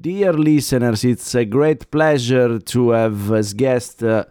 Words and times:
Dear 0.00 0.32
listeners, 0.32 1.04
it's 1.04 1.34
a 1.34 1.44
great 1.44 1.90
pleasure 1.90 2.58
to 2.58 2.90
have 2.90 3.32
as 3.32 3.52
guest 3.52 4.02
uh, 4.02 4.24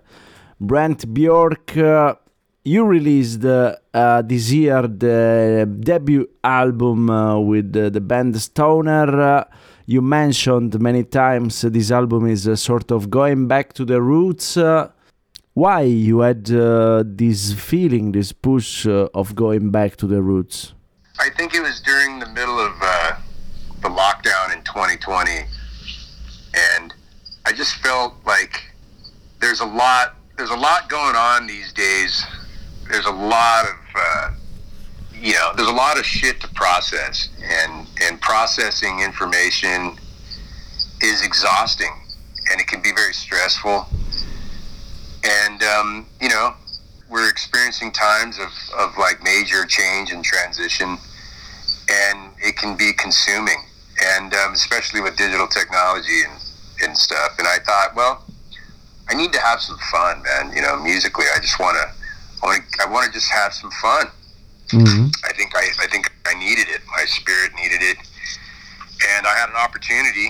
Brant 0.60 1.14
Bjork. 1.14 1.78
Uh, 1.78 2.16
you 2.64 2.86
released 2.86 3.46
uh, 3.46 3.76
uh 3.94 4.24
this 4.24 4.52
year 4.52 4.88
the 4.88 5.70
debut 5.82 6.28
album 6.44 7.12
uh, 7.12 7.38
with 7.38 7.74
the 7.74 8.02
band 8.02 8.42
Stoner. 8.42 9.22
Uh, 9.22 9.44
you 9.86 10.02
mentioned 10.02 10.80
many 10.80 11.04
times 11.04 11.62
this 11.62 11.92
album 11.92 12.26
is 12.26 12.50
sort 12.60 12.90
of 12.90 13.12
going 13.12 13.48
back 13.48 13.74
to 13.74 13.86
the 13.86 14.02
roots. 14.02 14.58
why 15.54 15.82
you 15.82 16.22
had 16.22 16.46
this 16.46 17.54
feeling, 17.54 18.14
this 18.14 18.32
push 18.32 18.88
of 18.88 19.36
going 19.36 19.70
back 19.70 19.98
to 19.98 20.08
the 20.08 20.22
roots? 20.22 20.74
I 21.20 21.30
think 21.30 21.54
it 21.54 21.62
was 21.62 21.80
during 21.82 22.18
the 22.18 22.30
middle 22.30 22.60
of 22.60 22.74
the 23.82 23.90
lockdown 23.90 24.54
in 24.56 24.64
2020, 24.64 25.46
and 26.54 26.94
I 27.46 27.52
just 27.52 27.76
felt 27.76 28.14
like 28.26 28.64
there's 29.40 29.62
a 29.62 29.66
lot 29.66 30.16
there's 30.38 30.52
a 30.52 30.58
lot 30.58 30.90
going 30.90 31.16
on 31.16 31.48
these 31.48 31.74
days. 31.74 32.26
There's 32.90 33.06
a 33.06 33.12
lot 33.12 33.66
of 33.66 33.76
uh, 33.96 34.32
you 35.14 35.34
know 35.34 35.52
there's 35.56 35.70
a 35.70 35.74
lot 35.74 35.98
of 35.98 36.06
shit 36.06 36.40
to 36.42 36.48
process, 36.50 37.30
and 37.42 37.88
and 38.04 38.22
processing 38.22 39.00
information 39.00 39.98
is 41.02 41.26
exhausting, 41.26 41.94
and 42.52 42.60
it 42.60 42.68
can 42.68 42.82
be 42.82 42.92
very 42.94 43.14
stressful. 43.14 43.86
And 45.24 45.64
um, 45.64 46.06
you 46.22 46.30
know 46.30 46.54
we're 47.10 47.28
experiencing 47.28 47.92
times 47.92 48.38
of, 48.38 48.50
of 48.78 48.98
like 48.98 49.24
major 49.24 49.66
change 49.66 50.12
and 50.12 50.24
transition 50.24 50.96
and 51.90 52.32
it 52.40 52.56
can 52.56 52.78
be 52.78 52.94
consuming 52.94 53.58
and 54.02 54.34
um, 54.34 54.54
especially 54.54 55.02
with 55.02 55.18
digital 55.18 55.48
technology 55.48 56.22
and, 56.24 56.40
and 56.84 56.98
stuff. 56.98 57.36
And 57.38 57.48
I 57.48 57.60
thought, 57.60 57.96
well, 57.96 58.24
I 59.10 59.16
need 59.16 59.34
to 59.34 59.40
have 59.40 59.60
some 59.62 59.78
fun, 59.92 60.22
man. 60.24 60.54
You 60.56 60.62
know, 60.62 60.78
musically, 60.78 61.26
I 61.36 61.40
just 61.40 61.60
want 61.60 61.78
to, 61.78 61.92
I 62.44 62.86
want 62.90 63.08
to, 63.08 63.12
just 63.12 63.32
have 63.32 63.54
some 63.54 63.72
fun. 63.82 64.08
Mm-hmm. 64.70 65.08
I 65.26 65.34
think 65.34 65.56
I, 65.56 65.66
I 65.82 65.88
think 65.88 66.12
I 66.28 66.38
needed 66.38 66.68
it. 66.70 66.82
My 66.96 67.06
spirit 67.06 67.52
needed 67.56 67.82
it, 67.82 67.98
and 69.18 69.26
I 69.26 69.34
had 69.34 69.50
an 69.50 69.56
opportunity 69.56 70.30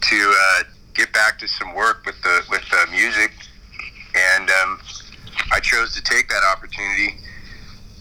to 0.00 0.34
uh, 0.34 0.62
get 0.94 1.12
back 1.12 1.38
to 1.40 1.48
some 1.48 1.74
work 1.74 2.04
with 2.06 2.20
the 2.22 2.42
with 2.48 2.62
the 2.70 2.90
music, 2.90 3.32
and 4.14 4.48
um, 4.62 4.80
I 5.52 5.60
chose 5.60 5.94
to 5.94 6.02
take 6.02 6.28
that 6.30 6.42
opportunity 6.42 7.18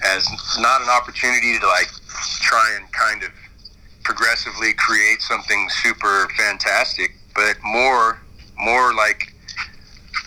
as 0.05 0.25
not 0.59 0.81
an 0.81 0.89
opportunity 0.89 1.59
to 1.59 1.67
like 1.67 1.89
try 2.39 2.77
and 2.79 2.89
kind 2.93 3.23
of 3.23 3.31
progressively 4.09 4.73
create 4.73 5.21
something 5.21 5.69
super 5.69 6.27
fantastic, 6.35 7.11
but 7.35 7.55
more 7.63 8.19
more 8.57 8.91
like 8.95 9.31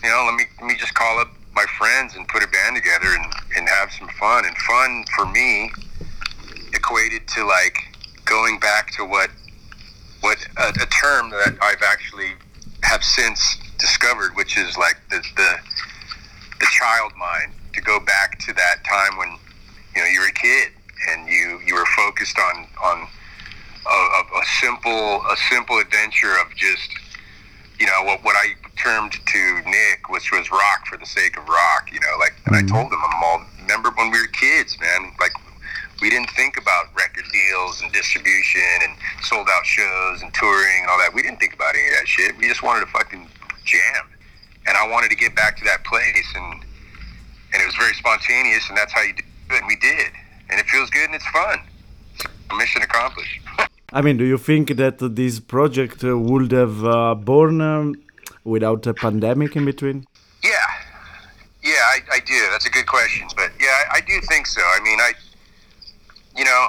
you 0.04 0.08
know, 0.08 0.24
let 0.24 0.36
me 0.36 0.44
let 0.60 0.68
me 0.68 0.76
just 0.76 0.94
call 0.94 1.18
up 1.18 1.28
my 1.52 1.64
friends 1.78 2.14
and 2.14 2.26
put 2.28 2.44
a 2.44 2.46
band 2.46 2.76
together 2.76 3.08
and, 3.08 3.26
and 3.56 3.68
have 3.68 3.90
some 3.90 4.08
fun. 4.20 4.44
And 4.44 4.56
fun 4.58 5.04
for 5.16 5.26
me 5.26 5.72
equated 6.72 7.26
to 7.34 7.44
like 7.44 7.76
going 8.24 8.60
back 8.60 8.92
to 8.92 9.04
what 9.04 9.30
what 10.20 10.38
a, 10.58 10.68
a 10.68 10.86
term 10.86 11.30
that 11.30 11.58
I've 11.60 11.82
actually 11.82 12.34
have 12.84 13.02
since 13.02 13.58
discovered, 13.80 14.36
which 14.36 14.56
is 14.56 14.78
like 14.78 14.96
the 15.10 15.20
the 15.34 15.56
the 16.60 16.66
child 16.78 17.10
mind. 17.18 17.52
To 17.74 17.80
go 17.80 17.98
back 17.98 18.38
to 18.40 18.52
that 18.52 18.84
time 18.88 19.16
when 19.16 19.38
you 19.96 20.02
know 20.02 20.08
you 20.08 20.20
were 20.20 20.28
a 20.28 20.32
kid 20.32 20.68
and 21.10 21.26
you 21.26 21.58
you 21.66 21.74
were 21.74 21.86
focused 21.96 22.38
on 22.38 22.68
on 22.84 23.08
a, 23.86 24.38
a, 24.38 24.44
simple 24.60 25.22
a 25.26 25.36
simple 25.50 25.78
adventure 25.78 26.38
of 26.40 26.54
just 26.56 26.90
you 27.78 27.86
know 27.86 28.02
what 28.04 28.22
what 28.24 28.36
I 28.36 28.54
termed 28.76 29.12
to 29.12 29.62
Nick, 29.66 30.08
which 30.08 30.30
was 30.32 30.50
rock 30.50 30.86
for 30.86 30.96
the 30.96 31.06
sake 31.06 31.36
of 31.36 31.48
rock. 31.48 31.90
You 31.92 32.00
know, 32.00 32.16
like 32.18 32.34
and 32.46 32.56
mm-hmm. 32.56 32.66
I 32.66 32.80
told 32.80 32.92
him 32.92 32.98
I'm 33.02 33.24
all 33.24 33.42
remember 33.60 33.90
when 33.96 34.10
we 34.10 34.20
were 34.20 34.28
kids, 34.28 34.78
man. 34.80 35.12
Like 35.18 35.32
we 36.02 36.10
didn't 36.10 36.30
think 36.30 36.56
about 36.56 36.86
record 36.94 37.24
deals 37.32 37.80
and 37.80 37.92
distribution 37.92 38.62
and 38.82 38.92
sold 39.22 39.48
out 39.48 39.64
shows 39.64 40.22
and 40.22 40.34
touring 40.34 40.82
and 40.82 40.90
all 40.90 40.98
that. 40.98 41.14
We 41.14 41.22
didn't 41.22 41.38
think 41.38 41.54
about 41.54 41.74
any 41.74 41.86
of 41.88 41.94
that 41.94 42.08
shit. 42.08 42.36
We 42.36 42.48
just 42.48 42.62
wanted 42.62 42.84
to 42.86 42.90
fucking 42.90 43.28
jam. 43.64 44.04
And 44.66 44.76
I 44.76 44.86
wanted 44.88 45.10
to 45.10 45.16
get 45.16 45.34
back 45.34 45.56
to 45.58 45.64
that 45.64 45.84
place 45.84 46.26
and 46.34 46.64
and 47.54 47.62
it 47.62 47.66
was 47.66 47.76
very 47.76 47.94
spontaneous 47.94 48.68
and 48.68 48.76
that's 48.76 48.92
how 48.92 49.02
you 49.02 49.12
do 49.14 49.22
it 49.54 49.58
and 49.58 49.68
we 49.68 49.76
did. 49.76 50.10
And 50.50 50.58
it 50.58 50.66
feels 50.66 50.90
good 50.90 51.04
and 51.04 51.14
it's 51.14 51.26
fun. 51.28 51.60
mission 52.56 52.82
accomplished. 52.82 53.40
I 53.94 54.00
mean, 54.00 54.16
do 54.16 54.24
you 54.24 54.38
think 54.38 54.76
that 54.76 54.98
this 55.00 55.38
project 55.38 56.02
would 56.02 56.50
have 56.52 56.82
uh, 56.82 57.14
born 57.14 57.60
um, 57.60 57.94
without 58.42 58.86
a 58.86 58.94
pandemic 58.94 59.54
in 59.54 59.66
between? 59.66 60.06
Yeah, 60.42 60.50
yeah, 61.62 61.72
I, 61.72 61.98
I 62.10 62.20
do. 62.20 62.34
That's 62.50 62.64
a 62.64 62.70
good 62.70 62.86
question, 62.86 63.28
but 63.36 63.52
yeah, 63.60 63.68
I, 63.68 63.96
I, 63.96 64.00
do 64.00 64.18
think 64.28 64.46
so. 64.46 64.62
I 64.62 64.80
mean, 64.82 64.98
I, 64.98 65.12
you 66.36 66.44
know, 66.44 66.68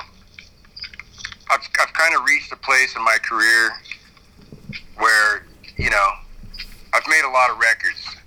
I've 1.50 1.66
I've 1.80 1.94
kind 1.94 2.14
of 2.14 2.26
reached 2.26 2.52
a 2.52 2.58
place 2.58 2.94
in 2.94 3.02
my 3.04 3.18
career 3.24 3.72
where 4.98 5.46
you 5.78 5.90
know 5.90 6.08
I've 6.94 7.08
made 7.08 7.24
a 7.26 7.32
lot 7.32 7.50
of 7.50 7.58
records, 7.58 8.18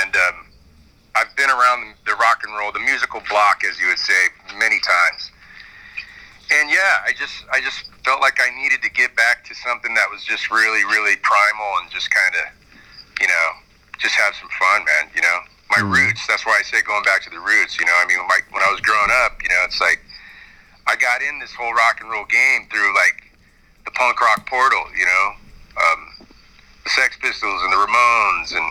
and 0.00 0.14
um, 0.14 0.46
I've 1.16 1.34
been 1.36 1.50
around 1.50 1.94
the 2.06 2.14
rock 2.14 2.42
and 2.46 2.56
roll, 2.56 2.70
the 2.70 2.78
musical 2.78 3.20
block, 3.28 3.64
as 3.68 3.80
you 3.80 3.88
would 3.88 3.98
say, 3.98 4.28
many 4.58 4.78
times 4.78 5.32
and 6.52 6.68
yeah, 6.70 7.04
I 7.06 7.12
just 7.16 7.44
I 7.52 7.60
just 7.60 7.88
felt 8.04 8.20
like 8.20 8.38
I 8.40 8.52
needed 8.60 8.82
to 8.82 8.90
get 8.90 9.16
back 9.16 9.44
to 9.48 9.54
something 9.54 9.94
that 9.94 10.10
was 10.10 10.24
just 10.24 10.50
really 10.50 10.84
really 10.84 11.16
primal 11.22 11.80
and 11.80 11.90
just 11.90 12.10
kind 12.10 12.34
of 12.44 12.46
you 13.20 13.28
know 13.28 13.46
just 13.98 14.14
have 14.16 14.34
some 14.36 14.50
fun, 14.58 14.84
man. 14.84 15.10
You 15.14 15.22
know, 15.22 15.38
my 15.70 15.82
mm. 15.82 15.92
roots. 15.92 16.26
That's 16.26 16.44
why 16.44 16.58
I 16.58 16.62
say 16.62 16.82
going 16.82 17.02
back 17.04 17.22
to 17.24 17.30
the 17.30 17.40
roots. 17.40 17.78
You 17.78 17.86
know, 17.86 17.96
I 17.96 18.06
mean, 18.06 18.18
when, 18.18 18.28
my, 18.28 18.40
when 18.50 18.62
I 18.62 18.70
was 18.70 18.80
growing 18.80 19.10
up, 19.24 19.40
you 19.42 19.48
know, 19.48 19.62
it's 19.64 19.80
like 19.80 20.02
I 20.86 20.96
got 20.96 21.22
in 21.22 21.38
this 21.38 21.52
whole 21.52 21.72
rock 21.72 22.00
and 22.00 22.10
roll 22.10 22.26
game 22.26 22.68
through 22.70 22.94
like 22.94 23.32
the 23.84 23.92
punk 23.92 24.20
rock 24.20 24.46
portal. 24.48 24.84
You 24.96 25.06
know, 25.06 25.24
um, 25.80 26.00
the 26.84 26.90
Sex 26.90 27.16
Pistols 27.20 27.60
and 27.64 27.72
the 27.72 27.80
Ramones 27.80 28.52
and 28.52 28.66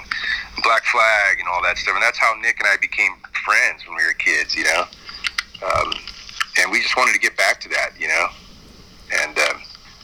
Black 0.64 0.86
Flag 0.86 1.40
and 1.40 1.48
all 1.50 1.64
that 1.64 1.78
stuff. 1.78 1.96
And 1.96 2.04
that's 2.04 2.20
how 2.20 2.36
Nick 2.42 2.60
and 2.60 2.68
I 2.68 2.78
became 2.78 3.18
friends 3.46 3.88
when 3.88 3.98
we 3.98 4.06
were 4.06 4.18
kids. 4.18 4.56
You 4.56 4.66
know. 4.66 4.86
Um, 5.64 5.94
and 6.60 6.72
we 6.72 6.82
just 6.82 6.96
wanted 6.96 7.14
to 7.14 7.20
get 7.20 7.36
back 7.38 7.60
to 7.62 7.70
that, 7.70 7.92
you 8.00 8.08
know. 8.08 8.28
And 9.22 9.38
um, 9.38 9.62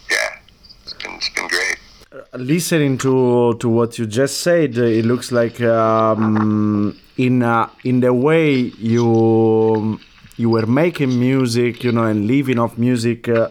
yeah, 0.10 0.40
it's 0.84 0.94
been 0.94 1.14
it's 1.16 1.30
been 1.30 1.48
great. 1.48 1.78
Uh, 2.12 2.38
listening 2.38 2.98
to 2.98 3.56
to 3.60 3.70
what 3.70 3.98
you 4.00 4.06
just 4.06 4.42
said, 4.42 4.78
it 4.78 5.06
looks 5.06 5.32
like 5.32 5.62
um, 5.62 6.98
in 7.18 7.44
uh, 7.44 7.70
in 7.84 8.00
the 8.00 8.14
way 8.14 8.54
you 8.54 10.00
you 10.38 10.50
were 10.50 10.66
making 10.66 11.20
music, 11.20 11.84
you 11.84 11.92
know, 11.92 12.04
and 12.04 12.28
living 12.28 12.60
off 12.60 12.78
music 12.78 13.28
uh, 13.28 13.50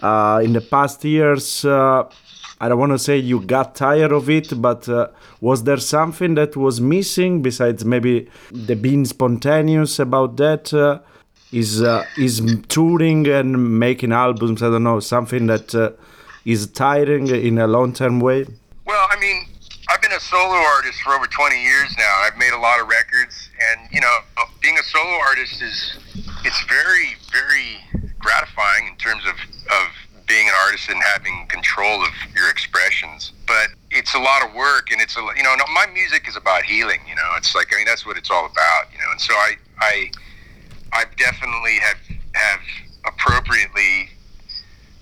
uh, 0.00 0.40
in 0.44 0.52
the 0.52 0.60
past 0.60 1.04
years. 1.04 1.64
Uh, 1.64 2.04
I 2.60 2.68
don't 2.68 2.78
want 2.78 2.90
to 2.92 2.98
say 2.98 3.18
you 3.18 3.40
got 3.40 3.76
tired 3.76 4.10
of 4.10 4.28
it, 4.28 4.60
but 4.60 4.88
uh, 4.88 5.08
was 5.40 5.62
there 5.62 5.76
something 5.76 6.34
that 6.34 6.56
was 6.56 6.80
missing 6.80 7.40
besides 7.40 7.84
maybe 7.84 8.28
the 8.50 8.74
being 8.74 9.04
spontaneous 9.04 10.00
about 10.00 10.36
that? 10.38 11.00
Is 11.52 11.82
uh, 11.82 12.04
is 12.16 12.42
touring 12.68 13.26
and 13.28 13.78
making 13.78 14.12
albums. 14.12 14.62
I 14.62 14.70
don't 14.70 14.84
know 14.84 15.00
something 15.00 15.46
that 15.46 15.74
uh, 15.74 15.92
is 16.44 16.66
tiring 16.66 17.28
in 17.28 17.58
a 17.58 17.66
long 17.66 17.92
term 17.92 18.20
way. 18.20 18.46
Well, 18.84 19.06
I 19.10 19.18
mean, 19.20 19.46
I've 19.88 20.02
been 20.02 20.12
a 20.12 20.20
solo 20.20 20.54
artist 20.54 21.00
for 21.02 21.14
over 21.14 21.26
20 21.26 21.62
years 21.62 21.94
now. 21.96 22.22
I've 22.24 22.36
made 22.36 22.52
a 22.52 22.58
lot 22.58 22.80
of 22.80 22.88
records, 22.88 23.50
and 23.70 23.88
you 23.92 24.00
know, 24.00 24.18
being 24.62 24.78
a 24.78 24.82
solo 24.82 25.18
artist 25.28 25.62
is 25.62 25.98
it's 26.44 26.62
very 26.64 27.16
very 27.32 27.78
gratifying 28.18 28.88
in 28.88 28.96
terms 28.96 29.24
of 29.26 29.34
of 29.34 29.88
being 30.26 30.46
an 30.46 30.54
artist 30.66 30.90
and 30.90 31.02
having 31.02 31.46
control 31.48 32.02
of 32.02 32.10
your 32.36 32.50
expressions. 32.50 33.32
But 33.46 33.68
it's 33.90 34.14
a 34.14 34.18
lot 34.18 34.46
of 34.46 34.54
work, 34.54 34.92
and 34.92 35.00
it's 35.00 35.16
a 35.16 35.20
you 35.36 35.42
know, 35.42 35.56
my 35.72 35.86
music 35.92 36.28
is 36.28 36.36
about 36.36 36.64
healing. 36.64 37.00
You 37.08 37.16
know, 37.16 37.30
it's 37.36 37.54
like 37.54 37.72
I 37.72 37.76
mean 37.78 37.86
that's 37.86 38.04
what 38.04 38.18
it's 38.18 38.30
all 38.30 38.44
about. 38.44 38.92
You 38.92 38.98
know, 38.98 39.10
and 39.10 39.20
so 39.20 39.32
I 39.34 39.56
I 39.80 40.10
I've 40.92 41.14
definitely 41.16 41.78
have 41.80 41.98
have 42.34 42.60
appropriately 43.06 44.10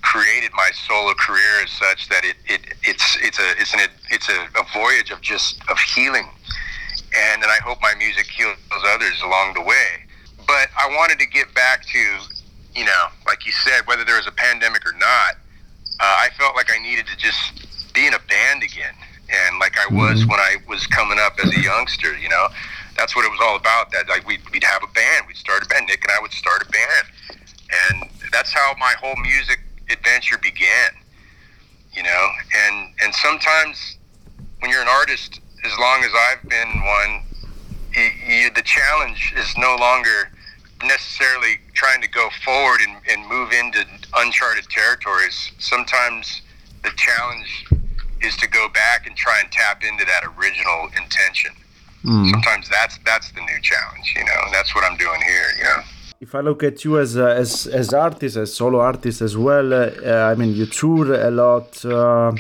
created 0.02 0.50
my 0.54 0.70
solo 0.86 1.14
career 1.14 1.62
as 1.64 1.70
such 1.70 2.08
that 2.08 2.24
it, 2.24 2.36
it 2.46 2.60
it's 2.84 3.18
it's 3.20 3.38
a 3.38 3.50
it's 3.58 3.74
an 3.74 3.80
it's 4.10 4.28
a, 4.28 4.46
a 4.58 4.64
voyage 4.72 5.10
of 5.10 5.20
just 5.20 5.60
of 5.68 5.78
healing, 5.78 6.28
and 7.16 7.42
and 7.42 7.50
I 7.50 7.58
hope 7.64 7.78
my 7.82 7.94
music 7.94 8.26
heals 8.26 8.56
others 8.86 9.20
along 9.22 9.54
the 9.54 9.62
way. 9.62 10.06
But 10.46 10.68
I 10.78 10.86
wanted 10.96 11.18
to 11.18 11.26
get 11.26 11.52
back 11.54 11.84
to, 11.86 11.98
you 12.74 12.84
know, 12.84 13.06
like 13.26 13.44
you 13.44 13.52
said, 13.52 13.86
whether 13.86 14.04
there 14.04 14.16
was 14.16 14.28
a 14.28 14.32
pandemic 14.32 14.86
or 14.86 14.92
not, 14.92 15.34
uh, 15.98 16.16
I 16.22 16.28
felt 16.38 16.54
like 16.54 16.70
I 16.72 16.78
needed 16.78 17.06
to 17.08 17.16
just 17.16 17.92
be 17.92 18.06
in 18.06 18.14
a 18.14 18.20
band 18.28 18.62
again, 18.62 18.94
and 19.28 19.58
like 19.58 19.74
I 19.76 19.92
was 19.92 20.20
mm-hmm. 20.20 20.30
when 20.30 20.40
I 20.40 20.56
was 20.68 20.86
coming 20.86 21.18
up 21.18 21.34
as 21.42 21.50
a 21.56 21.60
youngster, 21.60 22.16
you 22.16 22.28
know 22.28 22.48
that's 22.96 23.14
what 23.14 23.24
it 23.24 23.30
was 23.30 23.40
all 23.42 23.56
about. 23.56 23.92
That 23.92 24.08
like 24.08 24.26
we'd, 24.26 24.40
we'd 24.50 24.64
have 24.64 24.82
a 24.82 24.92
band, 24.92 25.26
we'd 25.26 25.36
start 25.36 25.64
a 25.64 25.68
band. 25.68 25.86
Nick 25.86 26.02
and 26.02 26.12
I 26.16 26.20
would 26.20 26.32
start 26.32 26.62
a 26.62 26.70
band, 26.70 27.40
and 27.90 28.10
that's 28.32 28.52
how 28.52 28.74
my 28.78 28.94
whole 29.00 29.16
music 29.16 29.60
adventure 29.90 30.38
began. 30.38 30.90
You 31.92 32.02
know, 32.02 32.28
and 32.54 32.92
and 33.02 33.14
sometimes 33.14 33.98
when 34.60 34.70
you're 34.70 34.82
an 34.82 34.88
artist, 34.88 35.40
as 35.64 35.72
long 35.78 36.04
as 36.04 36.10
I've 36.30 36.48
been 36.48 36.82
one, 36.82 37.22
you, 37.94 38.34
you, 38.34 38.50
the 38.50 38.62
challenge 38.62 39.34
is 39.36 39.56
no 39.56 39.76
longer 39.78 40.30
necessarily 40.84 41.58
trying 41.72 42.02
to 42.02 42.08
go 42.08 42.28
forward 42.44 42.80
and, 42.86 42.96
and 43.10 43.28
move 43.28 43.52
into 43.52 43.84
uncharted 44.16 44.68
territories. 44.68 45.52
Sometimes 45.58 46.42
the 46.82 46.90
challenge 46.96 47.66
is 48.22 48.36
to 48.36 48.48
go 48.48 48.68
back 48.68 49.06
and 49.06 49.16
try 49.16 49.40
and 49.40 49.50
tap 49.50 49.82
into 49.82 50.04
that 50.04 50.22
original 50.38 50.88
intention. 50.96 51.52
Mm. 52.06 52.30
Sometimes 52.30 52.68
that's 52.68 52.98
that's 53.04 53.32
the 53.32 53.40
new 53.40 53.60
challenge, 53.60 54.14
you 54.16 54.24
know. 54.24 54.40
And 54.44 54.54
that's 54.54 54.74
what 54.74 54.84
I'm 54.84 54.96
doing 54.96 55.20
here, 55.22 55.48
you 55.58 55.64
know. 55.64 55.82
If 56.20 56.34
I 56.34 56.40
look 56.40 56.62
at 56.62 56.84
you 56.84 56.98
as 56.98 57.16
as 57.16 57.66
as 57.66 57.92
artist, 57.92 58.36
as 58.36 58.54
solo 58.54 58.78
artist 58.80 59.20
as 59.20 59.36
well, 59.36 59.74
uh, 59.74 60.32
I 60.32 60.34
mean, 60.36 60.54
you 60.54 60.66
tour 60.66 61.14
a 61.14 61.30
lot. 61.30 61.84
Uh, 61.84 62.32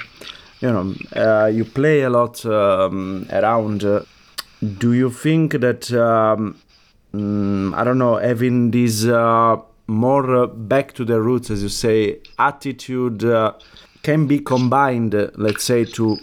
you 0.60 0.70
know, 0.70 0.94
uh, 1.14 1.46
you 1.46 1.64
play 1.64 2.02
a 2.02 2.10
lot 2.10 2.44
um, 2.46 3.26
around. 3.30 3.84
do 4.78 4.92
you 4.94 5.10
think 5.10 5.52
that 5.60 5.92
um, 5.92 6.56
mm, 7.12 7.74
I 7.74 7.84
don't 7.84 7.98
know 7.98 8.16
having 8.16 8.70
this 8.70 9.04
uh, 9.04 9.56
more 9.88 10.46
back 10.46 10.92
to 10.94 11.04
the 11.04 11.20
roots, 11.20 11.50
as 11.50 11.62
you 11.62 11.68
say, 11.68 12.20
attitude? 12.38 13.24
Uh, 13.24 13.52
can 14.02 14.28
be 14.28 14.38
combined, 14.38 15.14
let's 15.34 15.64
say, 15.64 15.84
to 15.84 16.16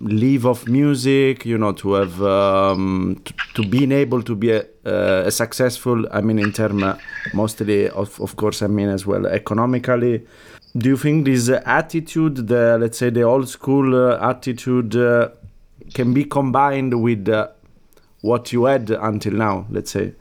live 0.00 0.44
of 0.44 0.68
music, 0.68 1.44
you 1.44 1.56
know, 1.56 1.72
to 1.72 1.94
have 1.94 2.22
um, 2.22 3.20
to, 3.24 3.34
to 3.54 3.68
being 3.68 3.92
able 3.92 4.22
to 4.22 4.34
be 4.34 4.50
a, 4.50 4.64
uh, 4.84 5.24
a 5.26 5.30
successful. 5.30 6.06
I 6.10 6.20
mean, 6.20 6.38
in 6.38 6.52
term 6.52 6.82
uh, 6.82 6.96
mostly 7.32 7.88
of 7.88 8.20
of 8.20 8.36
course, 8.36 8.62
I 8.62 8.66
mean 8.66 8.88
as 8.88 9.06
well 9.06 9.26
economically. 9.26 10.26
Do 10.76 10.88
you 10.88 10.96
think 10.96 11.26
this 11.26 11.48
attitude, 11.48 12.48
the 12.48 12.78
let's 12.80 12.98
say 12.98 13.10
the 13.10 13.22
old 13.22 13.48
school 13.48 13.94
uh, 13.94 14.30
attitude, 14.30 14.96
uh, 14.96 15.28
can 15.94 16.12
be 16.12 16.24
combined 16.24 17.00
with 17.00 17.28
uh, 17.28 17.48
what 18.22 18.52
you 18.52 18.64
had 18.64 18.90
until 18.90 19.34
now? 19.34 19.66
Let's 19.70 19.92
say. 19.92 20.12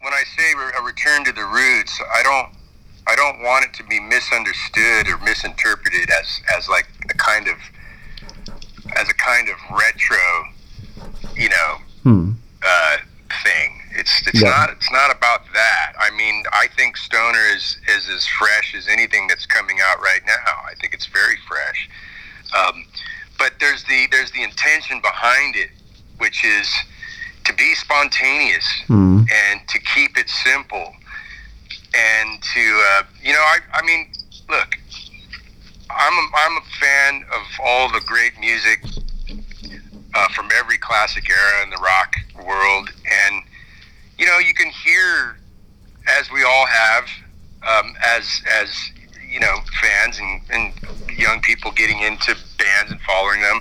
When 0.00 0.12
I 0.12 0.22
say 0.36 0.52
a 0.78 0.82
return 0.82 1.24
to 1.26 1.32
the 1.32 1.44
roots, 1.44 2.00
I 2.14 2.22
don't. 2.22 2.62
I 3.04 3.16
don't 3.16 3.42
want 3.42 3.64
it 3.64 3.74
to 3.74 3.84
be 3.84 3.98
misunderstood 3.98 5.08
or 5.08 5.18
misinterpreted 5.24 6.08
as, 6.08 6.40
as 6.56 6.68
like 6.68 6.86
a 7.10 7.14
kind 7.14 7.48
of 7.48 7.56
as 8.96 9.08
a 9.08 9.14
kind 9.14 9.48
of 9.48 9.56
retro, 9.70 10.18
you 11.34 11.48
know, 11.48 11.76
hmm. 12.02 12.32
uh, 12.64 12.96
thing. 13.42 13.78
It's 13.94 14.26
it's 14.26 14.42
yeah. 14.42 14.50
not 14.50 14.70
it's 14.70 14.90
not 14.90 15.14
about 15.14 15.42
that. 15.52 15.92
I 15.98 16.10
mean, 16.10 16.44
I 16.52 16.66
think 16.76 16.96
Stoner 16.96 17.44
is 17.54 17.76
is 17.88 18.08
as 18.08 18.26
fresh 18.26 18.74
as 18.74 18.88
anything 18.88 19.28
that's 19.28 19.46
coming 19.46 19.78
out 19.84 20.00
right 20.00 20.22
now. 20.26 20.52
I 20.68 20.74
think 20.80 20.94
it's 20.94 21.06
very 21.06 21.36
fresh. 21.46 21.88
Um, 22.56 22.84
but 23.38 23.52
there's 23.60 23.84
the 23.84 24.06
there's 24.10 24.30
the 24.32 24.42
intention 24.42 25.00
behind 25.00 25.56
it, 25.56 25.70
which 26.18 26.44
is 26.44 26.72
to 27.44 27.52
be 27.54 27.74
spontaneous 27.74 28.66
hmm. 28.86 29.24
and 29.30 29.60
to 29.68 29.78
keep 29.80 30.18
it 30.18 30.28
simple, 30.28 30.94
and 31.94 32.42
to 32.42 32.60
uh, 32.60 33.02
you 33.22 33.32
know, 33.32 33.40
I 33.40 33.58
I 33.74 33.82
mean, 33.82 34.10
look, 34.48 34.78
I'm 35.96 36.12
a, 36.12 36.28
I'm 36.34 36.56
a 36.56 36.64
fan 36.80 37.24
of 37.32 37.42
all 37.64 37.92
the 37.92 38.00
great 38.00 38.38
music 38.40 38.84
uh, 40.14 40.28
from 40.28 40.48
every 40.54 40.78
classic 40.78 41.28
era 41.28 41.62
in 41.62 41.70
the 41.70 41.76
rock 41.76 42.14
world, 42.46 42.90
and 43.28 43.42
you 44.18 44.26
know 44.26 44.38
you 44.38 44.54
can 44.54 44.70
hear, 44.70 45.38
as 46.08 46.30
we 46.30 46.42
all 46.42 46.66
have, 46.66 47.04
um, 47.66 47.94
as 48.04 48.42
as 48.60 48.74
you 49.28 49.40
know 49.40 49.56
fans 49.80 50.18
and, 50.18 50.40
and 50.50 51.18
young 51.18 51.40
people 51.40 51.70
getting 51.72 52.00
into 52.00 52.36
bands 52.58 52.90
and 52.90 53.00
following 53.02 53.40
them. 53.40 53.60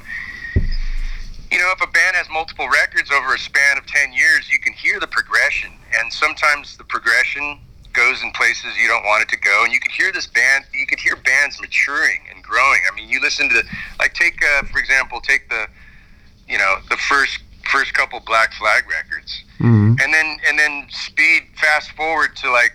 You 1.52 1.58
know, 1.58 1.70
if 1.76 1.82
a 1.82 1.92
band 1.92 2.16
has 2.16 2.30
multiple 2.30 2.70
records 2.70 3.12
over 3.12 3.34
a 3.34 3.40
span 3.40 3.78
of 3.78 3.86
ten 3.86 4.14
years, 4.14 4.50
you 4.52 4.60
can 4.60 4.74
hear 4.74 5.00
the 5.00 5.08
progression, 5.08 5.72
and 6.00 6.12
sometimes 6.12 6.78
the 6.78 6.86
progression 6.86 7.60
goes 7.94 8.24
in 8.24 8.32
places 8.32 8.78
you 8.82 8.88
don't 8.88 9.04
want 9.04 9.24
it 9.24 9.30
to 9.30 9.38
go, 9.38 9.64
and 9.64 9.74
you 9.74 9.80
could 9.80 9.92
hear 9.92 10.12
this 10.12 10.28
band. 10.28 10.66
You 10.74 10.86
could 10.88 11.00
hear 11.00 11.16
bands 11.16 11.60
maturing 11.60 12.22
and 12.34 12.44
growing. 12.44 12.82
I 12.92 12.96
mean, 12.96 13.10
you 13.10 13.20
listen 13.22 13.50
to 13.50 13.56
the 13.56 13.64
like 14.00 14.14
take 14.14 14.42
uh, 14.44 14.64
for 14.64 14.80
example, 14.80 15.22
take 15.22 15.50
the 15.50 15.68
you 16.48 16.58
know 16.58 16.78
the 16.90 16.98
first 16.98 17.40
first 17.72 17.94
couple 17.94 18.20
Black 18.22 18.54
Flag 18.54 18.84
records, 18.90 19.44
mm-hmm. 19.60 19.96
and 20.02 20.14
then 20.14 20.38
and 20.48 20.60
then 20.60 20.88
speed 20.90 21.44
fast 21.60 21.92
forward 21.92 22.36
to 22.38 22.52
like 22.52 22.74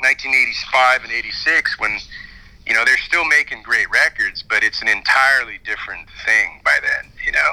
1985 0.00 1.04
and 1.04 1.12
86 1.12 1.80
when 1.80 1.98
you 2.66 2.74
know 2.74 2.84
they're 2.84 2.98
still 2.98 3.24
making 3.24 3.62
great 3.62 3.90
records, 3.90 4.44
but 4.48 4.62
it's 4.62 4.82
an 4.82 4.88
entirely 4.88 5.58
different 5.64 6.08
thing 6.24 6.60
by 6.64 6.78
then. 6.82 7.10
You 7.24 7.32
know, 7.32 7.50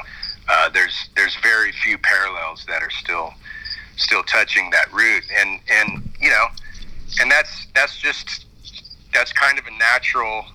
uh, 0.49 0.69
there's 0.69 1.09
there's 1.15 1.35
very 1.41 1.71
few 1.71 1.97
parallels 1.97 2.65
that 2.67 2.81
are 2.81 2.91
still 2.91 3.33
still 3.97 4.23
touching 4.23 4.69
that 4.71 4.91
root, 4.93 5.23
and 5.35 5.59
and 5.69 6.09
you 6.19 6.29
know, 6.29 6.47
and 7.21 7.31
that's 7.31 7.67
that's 7.73 7.97
just 7.97 8.45
that's 9.13 9.31
kind 9.33 9.57
of 9.57 9.65
a 9.65 9.71
natural 9.77 10.45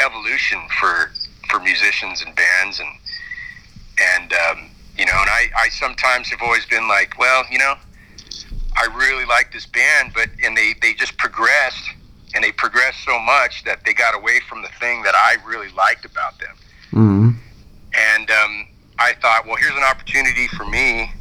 evolution 0.00 0.58
for 0.80 1.10
for 1.50 1.60
musicians 1.60 2.22
and 2.22 2.34
bands, 2.34 2.80
and 2.80 2.88
and 4.18 4.32
um, 4.32 4.70
you 4.96 5.06
know, 5.06 5.12
and 5.12 5.30
I 5.30 5.48
I 5.56 5.68
sometimes 5.68 6.28
have 6.28 6.42
always 6.42 6.66
been 6.66 6.88
like, 6.88 7.18
well, 7.18 7.44
you 7.50 7.58
know, 7.58 7.74
I 8.76 8.86
really 8.96 9.24
like 9.24 9.52
this 9.52 9.66
band, 9.66 10.12
but 10.14 10.28
and 10.42 10.56
they 10.56 10.74
they 10.80 10.94
just 10.94 11.16
progressed. 11.18 11.90
And 12.36 12.42
they 12.42 12.50
progressed 12.50 13.04
so 13.04 13.16
much 13.20 13.62
that 13.62 13.84
they 13.84 13.94
got 13.94 14.16
away 14.16 14.40
from 14.48 14.60
the 14.60 14.68
thing 14.80 15.04
that 15.04 15.14
I 15.14 15.36
really 15.46 15.70
liked 15.70 16.04
about 16.04 16.36
them. 16.40 16.56
Mm-hmm. 16.90 17.30
And 17.96 18.28
um, 18.28 18.66
I 18.98 19.12
thought, 19.22 19.46
well, 19.46 19.54
here's 19.54 19.76
an 19.76 19.84
opportunity 19.84 20.48
for 20.48 20.64
me 20.64 21.12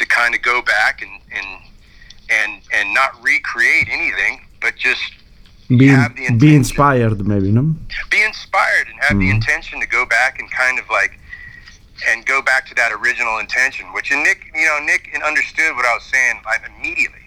to 0.00 0.06
kind 0.06 0.34
of 0.34 0.42
go 0.42 0.62
back 0.62 1.02
and 1.02 1.12
and 1.30 1.62
and 2.28 2.62
and 2.72 2.94
not 2.94 3.10
recreate 3.22 3.88
anything, 3.88 4.40
but 4.60 4.76
just 4.76 5.02
be, 5.68 5.86
have 5.86 6.16
the 6.16 6.36
be 6.36 6.56
inspired, 6.56 7.24
maybe 7.26 7.52
no. 7.52 7.74
Be 8.10 8.22
inspired 8.24 8.88
and 8.88 8.98
have 9.00 9.16
mm. 9.16 9.20
the 9.20 9.30
intention 9.30 9.78
to 9.80 9.86
go 9.86 10.04
back 10.04 10.40
and 10.40 10.50
kind 10.50 10.78
of 10.78 10.88
like 10.90 11.20
and 12.08 12.24
go 12.26 12.40
back 12.42 12.66
to 12.66 12.74
that 12.74 12.92
original 12.92 13.38
intention. 13.38 13.86
Which 13.92 14.10
and 14.10 14.22
Nick, 14.22 14.50
you 14.54 14.66
know, 14.66 14.78
Nick 14.82 15.14
understood 15.24 15.76
what 15.76 15.84
I 15.84 15.94
was 15.94 16.04
saying 16.04 16.40
I, 16.46 16.56
immediately. 16.66 17.18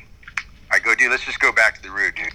I 0.71 0.79
go, 0.79 0.95
dude, 0.95 1.11
let's 1.11 1.23
just 1.23 1.39
go 1.39 1.51
back 1.51 1.75
to 1.75 1.81
the 1.83 1.91
root, 1.91 2.15
dude. 2.15 2.33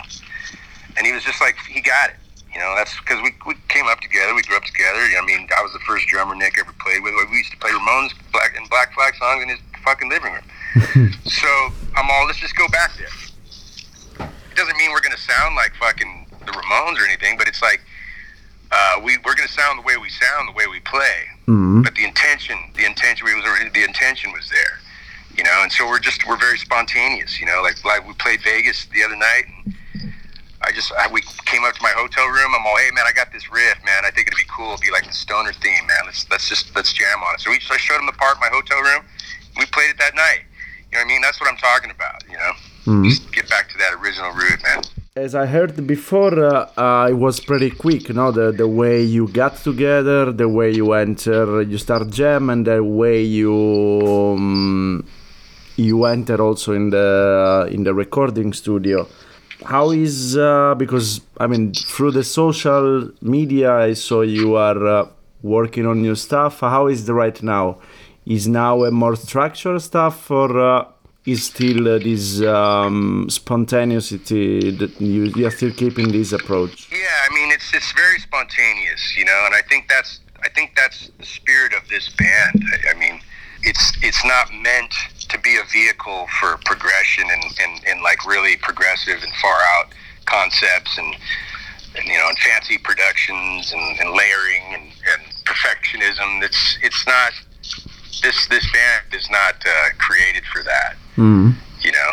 And 0.97 1.07
he 1.07 1.13
was 1.13 1.25
just 1.25 1.41
like, 1.41 1.57
he 1.69 1.81
got 1.81 2.11
it. 2.11 2.17
You 2.55 2.61
know, 2.61 2.75
that's 2.77 2.97
because 2.99 3.21
we, 3.23 3.35
we 3.47 3.55
came 3.69 3.87
up 3.87 4.01
together. 4.01 4.35
We 4.35 4.43
grew 4.43 4.57
up 4.57 4.65
together. 4.65 4.99
I 4.99 5.23
mean, 5.27 5.49
I 5.57 5.63
was 5.63 5.73
the 5.73 5.81
first 5.81 6.07
drummer 6.07 6.35
Nick 6.35 6.59
ever 6.59 6.73
played 6.81 7.03
with. 7.03 7.13
We 7.31 7.39
used 7.39 7.53
to 7.53 7.59
play 7.59 7.71
Ramones 7.71 8.15
Black 8.33 8.57
and 8.57 8.69
Black 8.71 8.95
Flag 8.95 9.15
songs 9.17 9.43
in 9.43 9.49
his 9.51 9.61
fucking 9.89 10.11
living 10.11 10.33
room. 10.33 11.13
so 11.25 11.49
I'm 11.97 12.11
all, 12.11 12.27
let's 12.27 12.39
just 12.39 12.57
go 12.57 12.69
back 12.69 12.93
there. 12.99 14.29
It 14.29 14.57
doesn't 14.57 14.77
mean 14.77 14.93
we're 14.93 15.01
gonna 15.01 15.17
sound 15.17 15.57
like 15.57 15.73
fucking 15.75 16.27
the 16.41 16.53
Ramones 16.53 17.01
or 17.01 17.07
anything, 17.07 17.39
but 17.39 17.49
it's 17.49 17.63
like 17.63 17.81
uh, 18.71 19.01
we 19.03 19.17
we're 19.25 19.35
gonna 19.35 19.49
sound 19.49 19.79
the 19.79 19.83
way 19.83 19.97
we 19.97 20.11
sound, 20.11 20.49
the 20.49 20.53
way 20.53 20.67
we 20.67 20.81
play. 20.81 21.25
Mm-hmm. 21.47 21.83
But 21.83 21.95
the 21.95 22.05
intention, 22.05 22.59
the 22.75 22.85
intention 22.85 23.25
we 23.25 23.35
was 23.35 23.45
the 23.73 23.85
intention 23.85 24.33
was 24.33 24.51
there, 24.51 24.81
you 25.37 25.45
know. 25.45 25.63
And 25.63 25.73
so 25.73 25.87
we're 25.87 26.01
just 26.01 26.27
we're 26.27 26.37
very 26.37 26.59
spontaneous, 26.59 27.41
you 27.41 27.47
know. 27.47 27.63
Like 27.63 27.83
like 27.85 28.07
we 28.07 28.13
played 28.15 28.43
Vegas 28.43 28.87
the 28.93 29.03
other 29.05 29.17
night. 29.17 29.45
And, 29.65 29.75
I 30.61 30.73
just 30.73 30.93
I, 30.99 31.07
we 31.07 31.23
came 31.47 31.63
up 31.65 31.75
to 31.75 31.83
my 31.83 31.95
hotel 31.95 32.27
room. 32.27 32.51
I'm 32.53 32.67
all, 32.67 32.77
hey 32.77 32.91
man, 32.93 33.07
I 33.07 33.13
got 33.13 33.33
this 33.33 33.51
riff, 33.51 33.79
man. 33.87 34.05
I 34.05 34.11
think 34.11 34.27
it'd 34.27 34.37
be 34.37 34.51
cool. 34.51 34.75
It'd 34.75 34.81
be 34.81 34.91
like 34.91 35.07
the 35.07 35.13
stoner 35.15 35.53
theme, 35.53 35.87
man. 35.87 36.03
Let's 36.05 36.29
let's 36.31 36.49
just 36.49 36.75
let's 36.75 36.93
jam 36.93 37.23
on 37.23 37.37
it. 37.37 37.41
So 37.41 37.51
we 37.51 37.59
just 37.59 37.71
I 37.71 37.77
showed 37.77 38.01
him 38.01 38.07
the 38.07 38.19
part 38.19 38.35
in 38.35 38.41
my 38.41 38.51
hotel 38.51 38.83
room 38.83 39.07
we 39.59 39.67
played 39.67 39.91
it 39.91 39.99
that 39.99 40.15
night. 40.15 40.43
You 40.91 40.99
know 40.99 41.05
what 41.05 41.05
I 41.05 41.09
mean? 41.09 41.21
That's 41.21 41.41
what 41.41 41.51
I'm 41.51 41.59
talking 41.59 41.91
about. 41.91 42.23
You 42.31 42.39
know, 42.39 42.53
mm-hmm. 42.87 43.05
just 43.05 43.33
get 43.33 43.49
back 43.51 43.69
to 43.71 43.79
that 43.79 43.95
original 43.95 44.33
root, 44.33 44.63
man. 44.63 44.83
As 45.17 45.35
I 45.35 45.47
heard 45.47 45.87
before, 45.87 46.33
uh, 46.45 46.71
uh, 46.77 47.09
it 47.11 47.15
was 47.15 47.41
pretty 47.41 47.71
quick. 47.71 48.09
You 48.09 48.15
know, 48.15 48.31
the 48.31 48.53
the 48.53 48.69
way 48.69 49.03
you 49.03 49.29
got 49.29 49.57
together, 49.57 50.33
the 50.33 50.49
way 50.49 50.71
you 50.71 50.93
enter, 50.93 51.61
you 51.63 51.77
start 51.77 52.09
jam, 52.11 52.49
and 52.49 52.67
the 52.67 52.83
way 52.83 53.23
you 53.23 53.53
um, 54.37 55.05
you 55.77 56.05
enter 56.05 56.41
also 56.41 56.73
in 56.73 56.91
the 56.91 57.69
in 57.71 57.85
the 57.85 57.95
recording 57.95 58.53
studio. 58.53 59.09
How 59.65 59.91
is 59.91 60.37
uh, 60.37 60.75
because 60.77 61.21
I 61.39 61.49
mean 61.49 61.75
through 61.75 62.13
the 62.13 62.25
social 62.25 63.11
media, 63.21 63.75
I 63.75 63.95
saw 63.95 64.23
you 64.23 64.55
are 64.55 64.87
uh, 64.87 65.09
working 65.43 65.85
on 65.85 66.01
new 66.01 66.15
stuff. 66.15 66.61
How 66.61 66.87
is 66.87 67.07
the 67.07 67.15
right 67.15 67.43
now? 67.43 67.79
Is 68.29 68.47
now 68.47 68.85
a 68.85 68.91
more 68.91 69.17
structured 69.17 69.81
stuff 69.81 70.31
or 70.31 70.61
uh, 70.61 70.85
is 71.25 71.47
still 71.47 71.89
uh, 71.89 71.99
this 71.99 72.43
um, 72.43 73.27
spontaneity 73.31 74.71
that 74.71 75.01
you, 75.01 75.25
you 75.37 75.47
are 75.47 75.51
still 75.51 75.73
keeping 75.73 76.13
this 76.13 76.33
approach? 76.33 76.89
Yeah 76.93 76.99
i 77.27 77.35
mean 77.35 77.51
it's 77.51 77.73
it's 77.75 77.93
very 77.93 78.19
spontaneous 78.19 79.17
you 79.17 79.25
know 79.25 79.43
and 79.47 79.55
i 79.55 79.63
think 79.63 79.89
that's 79.89 80.21
i 80.43 80.49
think 80.51 80.77
that's 80.77 81.11
the 81.19 81.25
spirit 81.25 81.73
of 81.73 81.89
this 81.89 82.09
band. 82.11 82.63
I, 82.73 82.91
I 82.91 82.95
mean 82.95 83.21
it's 83.63 83.87
it's 84.03 84.25
not 84.25 84.53
meant 84.53 84.93
to 85.33 85.39
be 85.41 85.57
a 85.57 85.65
vehicle 85.73 86.27
for 86.41 86.59
progression 86.65 87.25
and, 87.31 87.45
and, 87.61 87.85
and 87.87 88.03
like 88.03 88.25
really 88.27 88.57
progressive 88.57 89.23
and 89.23 89.33
far 89.43 89.59
out 89.75 89.89
concepts 90.27 90.97
and, 90.97 91.17
and 91.97 92.07
you 92.07 92.17
know 92.19 92.29
and 92.29 92.39
fancy 92.39 92.79
productions 92.79 93.73
and, 93.73 94.01
and 94.01 94.11
layering 94.11 94.63
and, 94.75 94.85
and 95.13 95.23
mean, 96.39 96.43
it's 96.43 96.79
it's 96.83 97.07
not 97.07 97.33
this 98.23 98.47
this 98.49 98.71
band 98.73 99.15
is 99.15 99.29
not 99.31 99.55
uh, 99.67 99.89
created 99.99 100.45
for 100.53 100.63
that. 100.63 100.97
Mm. 101.17 101.55
You 101.81 101.93
know, 101.93 102.11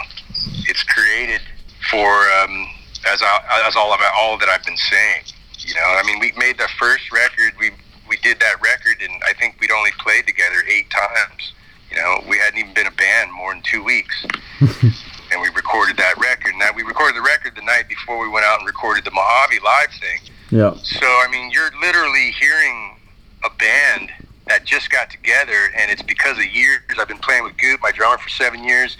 it's 0.67 0.83
created 0.83 1.41
for 1.89 2.07
um, 2.41 2.67
as 3.07 3.21
I, 3.21 3.63
as 3.67 3.75
all 3.75 3.93
about 3.93 4.13
all 4.17 4.37
that 4.37 4.49
I've 4.49 4.63
been 4.65 4.77
saying. 4.77 5.23
You 5.59 5.73
know, 5.73 5.81
I 5.81 6.03
mean, 6.05 6.19
we 6.19 6.31
made 6.37 6.57
the 6.57 6.69
first 6.77 7.11
record. 7.11 7.53
We 7.59 7.71
we 8.07 8.17
did 8.17 8.39
that 8.39 8.61
record, 8.61 9.01
and 9.01 9.11
I 9.27 9.33
think 9.33 9.57
we'd 9.59 9.71
only 9.71 9.91
played 9.99 10.27
together 10.27 10.61
eight 10.67 10.89
times. 10.89 11.53
You 11.89 11.97
know, 11.97 12.23
we 12.29 12.37
hadn't 12.37 12.59
even 12.59 12.73
been 12.73 12.87
a 12.87 12.91
band 12.91 13.31
more 13.31 13.53
than 13.53 13.63
two 13.63 13.83
weeks, 13.83 14.25
and 14.59 15.41
we 15.41 15.49
recorded 15.55 15.97
that 15.97 16.17
record. 16.17 16.53
Now 16.57 16.69
we 16.75 16.83
recorded 16.83 17.15
the 17.15 17.21
record 17.21 17.55
the 17.55 17.61
night 17.61 17.87
before 17.87 18.19
we 18.19 18.29
went 18.29 18.45
out 18.45 18.59
and 18.59 18.67
recorded 18.67 19.05
the 19.05 19.11
Mojave 19.11 19.59
live 19.63 19.91
thing. 19.99 20.19
Yeah. 20.51 20.75
So 20.83 21.05
I 21.05 21.27
mean, 21.31 21.51
you're 21.51 21.71
literally 21.81 22.31
hearing 22.39 22.97
a 23.43 23.49
band 23.49 24.11
that 24.47 24.65
just 24.65 24.91
got 24.91 25.09
together, 25.09 25.71
and 25.77 25.91
it's 25.91 26.01
because 26.01 26.37
of 26.37 26.45
years. 26.45 26.79
I've 26.99 27.07
been 27.07 27.17
playing 27.17 27.43
with 27.43 27.57
Goop, 27.57 27.81
my 27.81 27.91
drummer, 27.91 28.17
for 28.17 28.29
seven 28.29 28.63
years. 28.63 28.97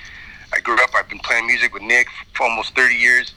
I 0.54 0.60
grew 0.60 0.82
up. 0.82 0.92
I've 0.96 1.10
been 1.10 1.20
playing 1.20 1.48
music 1.48 1.74
with 1.74 1.84
Nick 1.84 2.08
for 2.34 2.44
almost 2.44 2.76
30 2.76 2.96
years, 2.96 3.34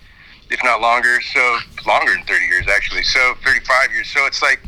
if 0.50 0.62
not 0.64 0.80
longer. 0.80 1.20
So 1.20 1.58
longer 1.86 2.14
than 2.14 2.24
30 2.24 2.44
years, 2.46 2.66
actually. 2.68 3.02
So 3.02 3.34
35 3.44 3.92
years. 3.92 4.08
So 4.08 4.24
it's 4.26 4.42
like, 4.42 4.60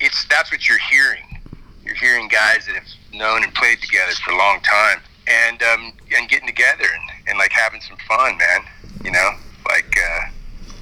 it's 0.00 0.26
that's 0.28 0.50
what 0.50 0.68
you're 0.68 0.78
hearing. 0.78 1.22
You're 1.84 1.94
hearing 1.94 2.28
guys 2.28 2.66
that 2.66 2.74
have 2.74 2.88
known 3.12 3.44
and 3.44 3.54
played 3.54 3.80
together 3.80 4.12
for 4.24 4.32
a 4.32 4.36
long 4.38 4.60
time, 4.60 5.00
and 5.26 5.62
um, 5.62 5.92
and 6.16 6.28
getting 6.28 6.46
together 6.46 6.84
and, 6.84 7.28
and 7.28 7.38
like 7.38 7.52
having 7.52 7.80
some 7.80 7.96
fun, 8.08 8.36
man. 8.38 8.62
You 9.04 9.12
know, 9.12 9.30
like 9.68 9.92
uh, 9.96 10.30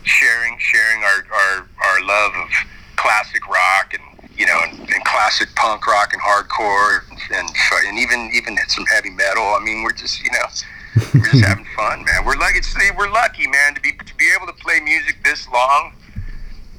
sharing 0.04 0.56
sharing 0.58 1.02
our, 1.02 1.26
our 1.32 1.68
our 1.84 2.00
love 2.04 2.32
of 2.34 2.48
classic 2.96 3.46
rock 3.48 3.94
and 3.94 4.02
you 4.38 4.46
know, 4.46 4.58
and, 4.62 4.78
and 4.78 5.04
classic 5.04 5.48
punk 5.56 5.86
rock 5.86 6.12
and 6.12 6.22
hardcore, 6.22 7.02
and 7.34 7.50
and 7.86 7.98
even 7.98 8.30
even 8.32 8.56
some 8.68 8.86
heavy 8.86 9.10
metal. 9.10 9.42
I 9.42 9.60
mean, 9.62 9.82
we're 9.82 9.92
just 9.92 10.22
you 10.22 10.30
know, 10.30 10.46
we're 11.12 11.30
just 11.30 11.44
having 11.46 11.66
fun, 11.76 12.04
man. 12.04 12.24
We're 12.24 12.36
lucky. 12.36 12.60
We're 12.96 13.10
lucky, 13.10 13.48
man, 13.48 13.74
to 13.74 13.80
be 13.80 13.92
to 13.92 14.14
be 14.16 14.30
able 14.36 14.46
to 14.46 14.52
play 14.52 14.80
music 14.80 15.18
this 15.24 15.48
long. 15.48 15.92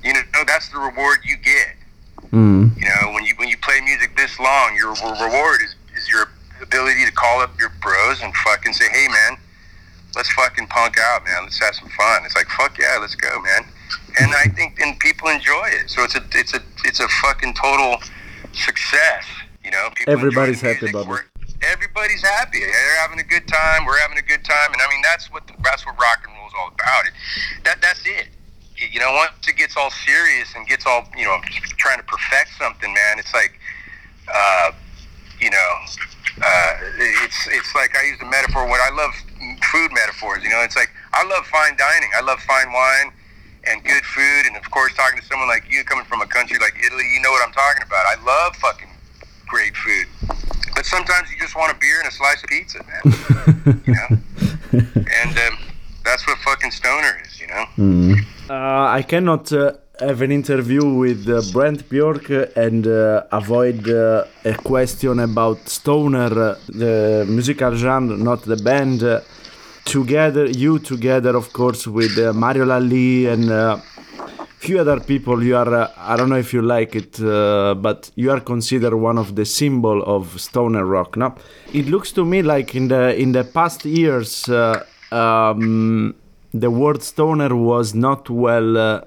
You 0.03 0.13
know, 0.13 0.21
that's 0.47 0.69
the 0.69 0.79
reward 0.79 1.19
you 1.25 1.35
get. 1.35 1.75
Mm. 2.31 2.77
You 2.79 2.87
know, 2.87 3.11
when 3.13 3.25
you 3.25 3.33
when 3.35 3.49
you 3.49 3.57
play 3.57 3.81
music 3.81 4.15
this 4.15 4.39
long, 4.39 4.75
your 4.75 4.93
reward 4.93 5.59
is 5.61 5.75
is 5.97 6.07
your 6.07 6.29
ability 6.61 7.05
to 7.05 7.11
call 7.11 7.41
up 7.41 7.59
your 7.59 7.71
bros 7.81 8.21
and 8.21 8.33
fucking 8.37 8.71
say, 8.71 8.87
"Hey, 8.89 9.07
man, 9.09 9.37
let's 10.15 10.31
fucking 10.31 10.67
punk 10.67 10.97
out, 10.97 11.25
man. 11.25 11.43
Let's 11.43 11.59
have 11.59 11.75
some 11.75 11.89
fun." 11.89 12.23
It's 12.23 12.35
like, 12.37 12.47
"Fuck 12.47 12.77
yeah, 12.77 12.97
let's 13.01 13.15
go, 13.15 13.41
man." 13.41 13.65
And 14.19 14.33
I 14.33 14.45
think 14.55 14.79
and 14.79 14.99
people 14.99 15.29
enjoy 15.29 15.67
it. 15.67 15.89
So 15.89 16.03
it's 16.03 16.15
a 16.15 16.23
it's 16.33 16.53
a 16.53 16.61
it's 16.83 16.99
a 16.99 17.07
fucking 17.21 17.53
total 17.53 17.97
success. 18.53 19.25
You 19.63 19.71
know, 19.71 19.89
people 19.95 20.13
everybody's 20.13 20.61
happy 20.61 20.89
about 20.89 21.07
it. 21.07 21.25
Everybody's 21.61 22.23
happy. 22.23 22.59
They're 22.59 23.01
having 23.01 23.19
a 23.19 23.23
good 23.23 23.47
time. 23.47 23.85
We're 23.85 23.99
having 23.99 24.17
a 24.17 24.23
good 24.23 24.43
time, 24.45 24.71
and 24.73 24.81
I 24.81 24.89
mean 24.89 25.01
that's 25.03 25.31
what 25.31 25.43
that's 25.63 25.85
what 25.85 25.99
rock 25.99 26.23
and 26.25 26.35
roll 26.37 26.47
is 26.47 26.53
all 26.57 26.71
about. 26.73 27.05
It 27.05 27.13
that 27.65 27.81
that's 27.81 28.01
it. 28.05 28.29
You 28.77 28.99
know, 28.99 29.11
once 29.11 29.47
it 29.47 29.57
gets 29.57 29.75
all 29.75 29.91
serious 29.91 30.55
and 30.55 30.65
gets 30.67 30.85
all 30.85 31.07
you 31.17 31.25
know 31.25 31.37
trying 31.77 31.99
to 31.99 32.05
perfect 32.05 32.51
something, 32.57 32.93
man, 32.93 33.19
it's 33.19 33.33
like, 33.33 33.59
uh, 34.33 34.71
you 35.39 35.49
know, 35.49 35.71
uh, 36.41 36.73
it's 36.97 37.47
it's 37.47 37.75
like 37.75 37.95
I 37.95 38.07
use 38.07 38.19
the 38.19 38.25
metaphor. 38.25 38.67
What 38.67 38.79
I 38.79 38.95
love 38.95 39.11
food 39.71 39.91
metaphors. 39.91 40.43
You 40.43 40.49
know, 40.49 40.61
it's 40.63 40.77
like 40.77 40.89
I 41.13 41.27
love 41.27 41.45
fine 41.45 41.75
dining. 41.77 42.09
I 42.17 42.21
love 42.21 42.39
fine 42.39 42.71
wine 42.71 43.11
and 43.69 43.83
good 43.83 44.03
food, 44.03 44.47
and 44.47 44.57
of 44.57 44.69
course, 44.71 44.93
talking 44.95 45.19
to 45.19 45.25
someone 45.25 45.47
like 45.47 45.63
you 45.69 45.83
coming 45.83 46.05
from 46.05 46.21
a 46.21 46.27
country 46.27 46.57
like 46.59 46.75
Italy, 46.85 47.05
you 47.13 47.21
know 47.21 47.31
what 47.31 47.45
I'm 47.45 47.53
talking 47.53 47.83
about. 47.83 48.05
I 48.05 48.15
love 48.23 48.55
fucking 48.55 48.89
great 49.47 49.75
food, 49.77 50.07
but 50.75 50.85
sometimes 50.85 51.31
you 51.31 51.37
just 51.39 51.55
want 51.55 51.71
a 51.71 51.77
beer 51.79 51.99
and 51.99 52.07
a 52.07 52.11
slice 52.11 52.43
of 52.43 52.49
pizza, 52.49 52.79
man. 52.89 53.81
you 53.85 53.93
know, 53.93 54.07
and 55.21 55.37
um, 55.37 55.57
that's 56.03 56.25
what 56.27 56.37
fucking 56.39 56.71
stoner 56.71 57.21
is. 57.25 57.39
You 57.39 57.47
know. 57.47 57.65
Mm. 57.77 58.25
Uh, 58.49 58.99
I 58.99 59.03
cannot 59.03 59.51
uh, 59.53 59.73
have 59.99 60.21
an 60.21 60.31
interview 60.31 60.85
with 60.85 61.27
uh, 61.29 61.41
Brant 61.51 61.87
Bjork 61.89 62.29
and 62.55 62.87
uh, 62.87 63.23
avoid 63.31 63.87
uh, 63.89 64.25
a 64.45 64.53
question 64.55 65.19
about 65.19 65.67
Stoner, 65.67 66.31
uh, 66.31 66.55
the 66.67 67.25
musical 67.27 67.75
genre, 67.75 68.17
not 68.17 68.43
the 68.43 68.57
band. 68.57 69.03
Together, 69.89 70.45
you 70.45 70.77
together, 70.77 71.35
of 71.35 71.51
course, 71.51 71.87
with 71.87 72.15
uh, 72.19 72.31
Mario 72.31 72.69
and 72.69 73.49
uh, 73.49 73.77
few 74.59 74.77
other 74.77 74.99
people. 74.99 75.43
You 75.43 75.57
are, 75.57 75.73
uh, 75.73 75.91
I 75.97 76.15
don't 76.15 76.29
know 76.29 76.35
if 76.37 76.53
you 76.53 76.61
like 76.61 76.95
it, 76.95 77.19
uh, 77.19 77.73
but 77.73 78.11
you 78.13 78.29
are 78.29 78.39
considered 78.39 78.93
one 78.93 79.17
of 79.17 79.35
the 79.35 79.45
symbol 79.45 80.03
of 80.03 80.39
Stoner 80.39 80.85
rock. 80.85 81.17
Now, 81.17 81.37
it 81.73 81.87
looks 81.87 82.11
to 82.11 82.23
me 82.23 82.43
like 82.43 82.75
in 82.75 82.89
the 82.89 83.19
in 83.19 83.31
the 83.31 83.43
past 83.43 83.83
years. 83.83 84.47
Uh, 84.47 84.85
um, 85.11 86.13
the 86.53 86.69
word 86.69 87.01
stoner 87.01 87.55
was 87.55 87.95
not 87.95 88.29
well 88.29 88.77
uh, 88.77 89.01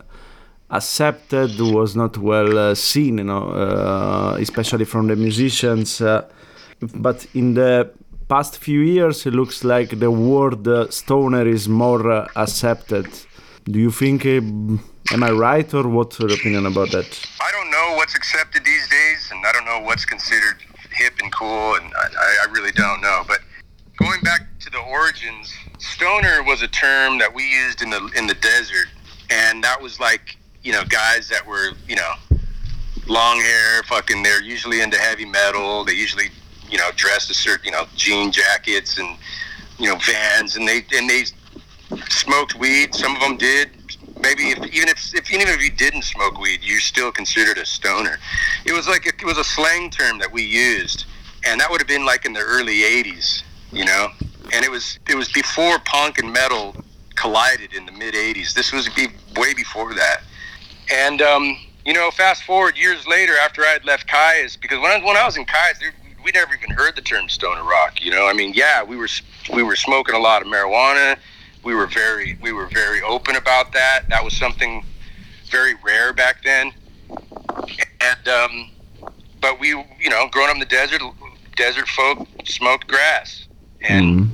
accepted, 0.70 1.60
was 1.60 1.94
not 1.94 2.18
well 2.18 2.58
uh, 2.58 2.74
seen, 2.74 3.18
you 3.18 3.24
know, 3.24 4.34
especially 4.40 4.84
from 4.84 5.06
the 5.06 5.14
musicians. 5.14 6.02
but 6.94 7.26
in 7.34 7.54
the 7.54 7.88
past 8.28 8.58
few 8.58 8.80
years, 8.80 9.26
it 9.26 9.34
looks 9.34 9.64
like 9.64 9.98
the 9.98 10.10
word 10.10 10.66
uh, 10.66 10.90
stoner 10.90 11.46
is 11.46 11.68
more 11.68 12.10
uh, 12.10 12.28
accepted. 12.36 13.06
Do 13.64 13.78
you 13.78 13.90
think? 13.90 14.26
Uh, 14.26 14.40
am 15.12 15.22
I 15.22 15.30
right, 15.30 15.72
or 15.74 15.88
what's 15.88 16.18
your 16.18 16.32
opinion 16.32 16.66
about 16.66 16.90
that? 16.90 17.08
I 17.40 17.50
don't 17.52 17.70
know 17.70 17.94
what's 17.96 18.14
accepted 18.14 18.64
these 18.64 18.88
days, 18.88 19.30
and 19.32 19.44
I 19.46 19.52
don't 19.52 19.64
know 19.64 19.80
what's 19.80 20.04
considered 20.04 20.56
hip 20.90 21.14
and 21.22 21.32
cool, 21.32 21.74
and 21.76 21.92
I, 21.94 22.46
I 22.46 22.50
really 22.50 22.72
don't 22.72 23.00
know. 23.00 23.22
But 23.26 23.40
going 23.96 24.20
back 24.22 24.40
to 24.60 24.70
the 24.70 24.78
origins, 24.78 25.52
stoner 25.78 26.42
was 26.42 26.62
a 26.62 26.68
term 26.68 27.18
that 27.18 27.32
we 27.34 27.44
used 27.48 27.82
in 27.82 27.90
the 27.90 28.10
in 28.16 28.26
the 28.26 28.34
desert, 28.34 28.88
and 29.30 29.62
that 29.64 29.80
was 29.80 30.00
like 30.00 30.36
you 30.62 30.72
know 30.72 30.84
guys 30.84 31.28
that 31.28 31.46
were 31.46 31.70
you 31.88 31.96
know 31.96 32.12
long 33.06 33.38
hair, 33.40 33.82
fucking. 33.84 34.22
They're 34.22 34.42
usually 34.42 34.80
into 34.80 34.98
heavy 34.98 35.24
metal. 35.24 35.84
They 35.84 35.94
usually 35.94 36.30
you 36.72 36.78
know 36.78 36.90
dressed 36.96 37.30
a 37.30 37.34
certain 37.34 37.66
you 37.66 37.70
know 37.70 37.86
jean 37.94 38.32
jackets 38.32 38.98
and 38.98 39.16
you 39.78 39.88
know 39.88 39.96
vans, 40.06 40.56
and 40.56 40.66
they 40.66 40.84
and 40.96 41.08
they 41.08 41.24
smoked 42.08 42.54
weed. 42.56 42.94
Some 42.94 43.14
of 43.14 43.20
them 43.20 43.36
did. 43.36 43.70
Maybe 44.20 44.50
if, 44.50 44.58
even 44.72 44.88
if, 44.88 45.14
if 45.14 45.32
even 45.32 45.48
if 45.48 45.62
you 45.62 45.70
didn't 45.70 46.02
smoke 46.02 46.38
weed, 46.38 46.60
you're 46.62 46.80
still 46.80 47.12
considered 47.12 47.58
a 47.58 47.66
stoner. 47.66 48.18
It 48.64 48.72
was 48.72 48.88
like 48.88 49.06
it 49.06 49.22
was 49.24 49.36
a 49.36 49.44
slang 49.44 49.90
term 49.90 50.18
that 50.18 50.32
we 50.32 50.42
used, 50.42 51.04
and 51.44 51.60
that 51.60 51.70
would 51.70 51.80
have 51.80 51.88
been 51.88 52.06
like 52.06 52.24
in 52.24 52.32
the 52.32 52.40
early 52.40 52.80
'80s, 52.80 53.42
you 53.70 53.84
know. 53.84 54.08
And 54.52 54.64
it 54.64 54.70
was 54.70 54.98
it 55.08 55.16
was 55.16 55.30
before 55.32 55.78
punk 55.80 56.18
and 56.18 56.32
metal 56.32 56.76
collided 57.16 57.74
in 57.74 57.84
the 57.84 57.92
mid 57.92 58.14
'80s. 58.14 58.54
This 58.54 58.72
was 58.72 58.88
be, 58.90 59.08
way 59.36 59.52
before 59.54 59.92
that. 59.94 60.22
And 60.90 61.20
um, 61.20 61.56
you 61.84 61.92
know, 61.92 62.10
fast 62.12 62.44
forward 62.44 62.76
years 62.76 63.06
later, 63.06 63.36
after 63.38 63.62
I 63.62 63.68
had 63.68 63.84
left 63.84 64.06
Kyuss, 64.06 64.60
because 64.60 64.78
when 64.78 64.92
I, 64.92 65.04
when 65.04 65.16
I 65.16 65.24
was 65.24 65.36
in 65.36 65.44
Kyuss, 65.44 65.80
there, 65.80 65.92
we 66.24 66.30
never 66.32 66.54
even 66.54 66.70
heard 66.70 66.96
the 66.96 67.02
term 67.02 67.28
stoner 67.28 67.62
rock. 67.62 68.02
You 68.02 68.10
know, 68.10 68.26
I 68.26 68.32
mean, 68.32 68.52
yeah, 68.54 68.82
we 68.82 68.96
were 68.96 69.08
we 69.52 69.62
were 69.62 69.76
smoking 69.76 70.14
a 70.14 70.18
lot 70.18 70.42
of 70.42 70.48
marijuana. 70.48 71.18
We 71.64 71.74
were 71.74 71.86
very 71.86 72.38
we 72.40 72.52
were 72.52 72.66
very 72.66 73.02
open 73.02 73.36
about 73.36 73.72
that. 73.72 74.08
That 74.08 74.24
was 74.24 74.36
something 74.36 74.84
very 75.50 75.74
rare 75.84 76.12
back 76.12 76.42
then. 76.42 76.72
And 78.00 78.28
um, 78.28 78.70
but 79.40 79.60
we, 79.60 79.68
you 79.68 80.10
know, 80.10 80.28
growing 80.30 80.48
up 80.48 80.54
in 80.54 80.60
the 80.60 80.66
desert, 80.66 81.02
desert 81.56 81.88
folk 81.88 82.26
smoked 82.44 82.88
grass, 82.88 83.48
and 83.80 84.30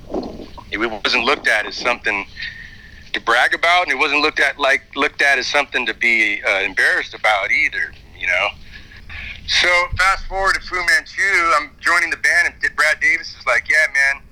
it 0.70 0.78
wasn't 0.78 1.24
looked 1.24 1.48
at 1.48 1.66
as 1.66 1.76
something 1.76 2.26
to 3.12 3.20
brag 3.20 3.54
about, 3.54 3.84
and 3.84 3.92
it 3.92 3.98
wasn't 3.98 4.20
looked 4.20 4.40
at 4.40 4.58
like 4.58 4.82
looked 4.94 5.22
at 5.22 5.38
as 5.38 5.46
something 5.46 5.86
to 5.86 5.94
be 5.94 6.42
uh, 6.42 6.60
embarrassed 6.60 7.14
about 7.14 7.50
either. 7.50 7.92
You 8.18 8.26
know. 8.26 8.48
So 9.48 9.68
fast 9.96 10.26
forward 10.26 10.54
to 10.56 10.60
Fu 10.60 10.76
Manchu, 10.76 11.22
I'm 11.56 11.70
joining 11.80 12.10
the 12.10 12.18
band, 12.18 12.52
and 12.52 12.76
Brad 12.76 13.00
Davis 13.00 13.34
is 13.34 13.46
like, 13.46 13.66
"Yeah, 13.66 13.86
man, 13.94 14.22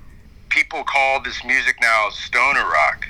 people 0.50 0.84
call 0.84 1.20
this 1.20 1.42
music 1.42 1.76
now 1.80 2.10
stoner 2.10 2.68
rock," 2.68 3.08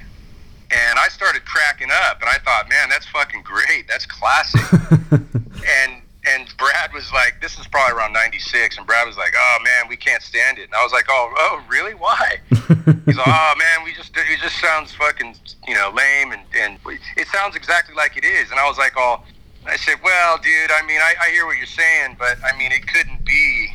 and 0.70 1.00
I 1.00 1.08
started 1.08 1.44
cracking 1.44 1.90
up, 1.90 2.20
and 2.20 2.30
I 2.30 2.38
thought, 2.38 2.68
"Man, 2.68 2.88
that's 2.88 3.06
fucking 3.06 3.42
great. 3.42 3.88
That's 3.88 4.06
classic." 4.06 4.60
and 5.10 6.00
and 6.24 6.56
Brad 6.56 6.92
was 6.94 7.12
like, 7.12 7.40
"This 7.40 7.58
is 7.58 7.66
probably 7.66 7.98
around 7.98 8.12
'96," 8.12 8.78
and 8.78 8.86
Brad 8.86 9.04
was 9.04 9.16
like, 9.16 9.34
"Oh 9.36 9.58
man, 9.64 9.88
we 9.88 9.96
can't 9.96 10.22
stand 10.22 10.58
it." 10.58 10.66
And 10.66 10.74
I 10.74 10.84
was 10.84 10.92
like, 10.92 11.06
"Oh, 11.08 11.34
oh, 11.36 11.64
really? 11.68 11.94
Why?" 11.94 12.38
He's 12.50 13.16
like, 13.16 13.26
"Oh 13.26 13.54
man, 13.58 13.82
we 13.84 13.92
just 13.92 14.16
it 14.16 14.38
just 14.40 14.60
sounds 14.60 14.92
fucking 14.94 15.34
you 15.66 15.74
know 15.74 15.92
lame, 15.92 16.30
and 16.30 16.42
and 16.56 16.78
it 17.16 17.26
sounds 17.26 17.56
exactly 17.56 17.96
like 17.96 18.16
it 18.16 18.24
is." 18.24 18.52
And 18.52 18.60
I 18.60 18.68
was 18.68 18.78
like, 18.78 18.92
"Oh." 18.96 19.24
I 19.68 19.76
said, 19.76 19.96
"Well, 20.02 20.38
dude, 20.38 20.70
I 20.70 20.86
mean, 20.86 21.00
I, 21.00 21.14
I 21.22 21.30
hear 21.30 21.46
what 21.46 21.56
you're 21.56 21.66
saying, 21.66 22.16
but 22.18 22.38
I 22.44 22.56
mean, 22.56 22.72
it 22.72 22.86
couldn't 22.86 23.24
be 23.24 23.68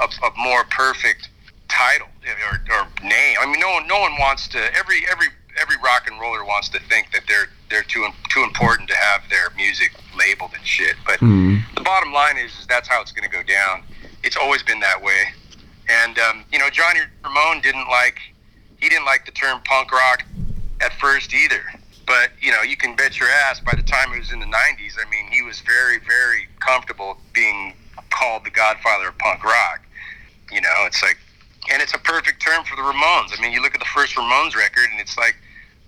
a, 0.00 0.04
a 0.26 0.30
more 0.36 0.64
perfect 0.64 1.28
title 1.68 2.08
or, 2.50 2.74
or 2.74 2.88
name. 3.02 3.36
I 3.40 3.46
mean, 3.46 3.60
no 3.60 3.70
one, 3.70 3.86
no 3.86 4.00
one 4.00 4.12
wants 4.18 4.48
to. 4.48 4.58
Every 4.76 5.06
every 5.10 5.28
every 5.60 5.76
rock 5.82 6.06
and 6.10 6.20
roller 6.20 6.44
wants 6.44 6.68
to 6.70 6.80
think 6.80 7.12
that 7.12 7.22
they're 7.28 7.48
they're 7.70 7.82
too 7.82 8.06
too 8.28 8.42
important 8.42 8.88
to 8.88 8.96
have 8.96 9.22
their 9.30 9.50
music 9.56 9.92
labeled 10.16 10.52
and 10.56 10.66
shit. 10.66 10.96
But 11.04 11.20
the 11.74 11.82
bottom 11.82 12.12
line 12.12 12.36
is, 12.38 12.52
is 12.58 12.66
that's 12.66 12.88
how 12.88 13.00
it's 13.00 13.12
going 13.12 13.28
to 13.28 13.34
go 13.34 13.42
down. 13.42 13.82
it's 14.22 14.36
always 14.36 14.62
been 14.62 14.80
that 14.80 15.02
way. 15.02 15.22
And 15.88 16.18
um, 16.18 16.44
you 16.52 16.58
know, 16.58 16.70
Johnny 16.70 17.00
Ramone 17.24 17.60
didn't 17.62 17.88
like 17.88 18.18
he 18.80 18.88
didn't 18.88 19.06
like 19.06 19.24
the 19.24 19.32
term 19.32 19.60
punk 19.64 19.92
rock 19.92 20.24
at 20.80 20.92
first 20.94 21.32
either. 21.32 21.62
But 22.06 22.30
you 22.40 22.52
know, 22.52 22.62
you 22.62 22.76
can 22.76 22.94
bet 22.94 23.18
your 23.18 23.28
ass 23.28 23.60
by 23.60 23.74
the 23.74 23.82
time 23.82 24.12
it 24.12 24.18
was 24.18 24.32
in 24.32 24.40
the 24.40 24.46
'90s, 24.46 24.94
I 25.04 25.10
mean, 25.10 25.26
he 25.30 25.42
was 25.42 25.60
very, 25.60 25.98
very 25.98 26.46
comfortable 26.60 27.18
being 27.32 27.74
called 28.10 28.44
the 28.44 28.50
Godfather 28.50 29.08
of 29.08 29.18
punk 29.18 29.44
rock. 29.44 29.80
You 30.52 30.60
know, 30.60 30.86
it's 30.86 31.02
like, 31.02 31.18
and 31.72 31.82
it's 31.82 31.94
a 31.94 31.98
perfect 31.98 32.40
term 32.40 32.64
for 32.64 32.76
the 32.76 32.82
Ramones. 32.82 33.36
I 33.36 33.42
mean, 33.42 33.52
you 33.52 33.60
look 33.60 33.74
at 33.74 33.80
the 33.80 33.92
first 33.92 34.14
Ramones 34.14 34.54
record, 34.54 34.86
and 34.92 35.00
it's 35.00 35.18
like 35.18 35.36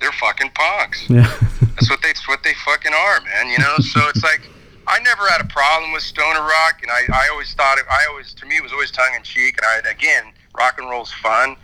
they're 0.01 0.13
fucking 0.13 0.51
punks. 0.55 1.09
Yeah. 1.09 1.23
That's 1.79 1.91
what 1.91 2.03
they, 2.03 2.09
that's 2.09 2.27
what 2.27 2.43
they 2.43 2.55
fucking 2.65 2.93
are, 2.93 3.21
man. 3.21 3.51
You 3.51 3.59
know, 3.59 3.77
so 3.79 4.01
it's 4.09 4.25
like 4.25 4.41
I 4.89 4.99
never 4.99 5.29
had 5.29 5.41
a 5.41 5.47
problem 5.47 5.93
with 5.93 6.03
stoner 6.03 6.41
rock, 6.41 6.81
and 6.83 6.91
I, 6.91 7.03
I 7.13 7.29
always 7.31 7.55
thought 7.55 7.79
it. 7.79 7.85
I 7.89 8.05
always, 8.11 8.35
to 8.35 8.47
me, 8.47 8.57
it 8.57 8.65
was 8.65 8.73
always 8.73 8.91
tongue 8.91 9.15
in 9.15 9.23
cheek, 9.23 9.59
and 9.59 9.87
I 9.87 9.89
again, 9.89 10.33
rock 10.57 10.79
and 10.79 10.91
roll's 10.91 11.13
fun 11.13 11.55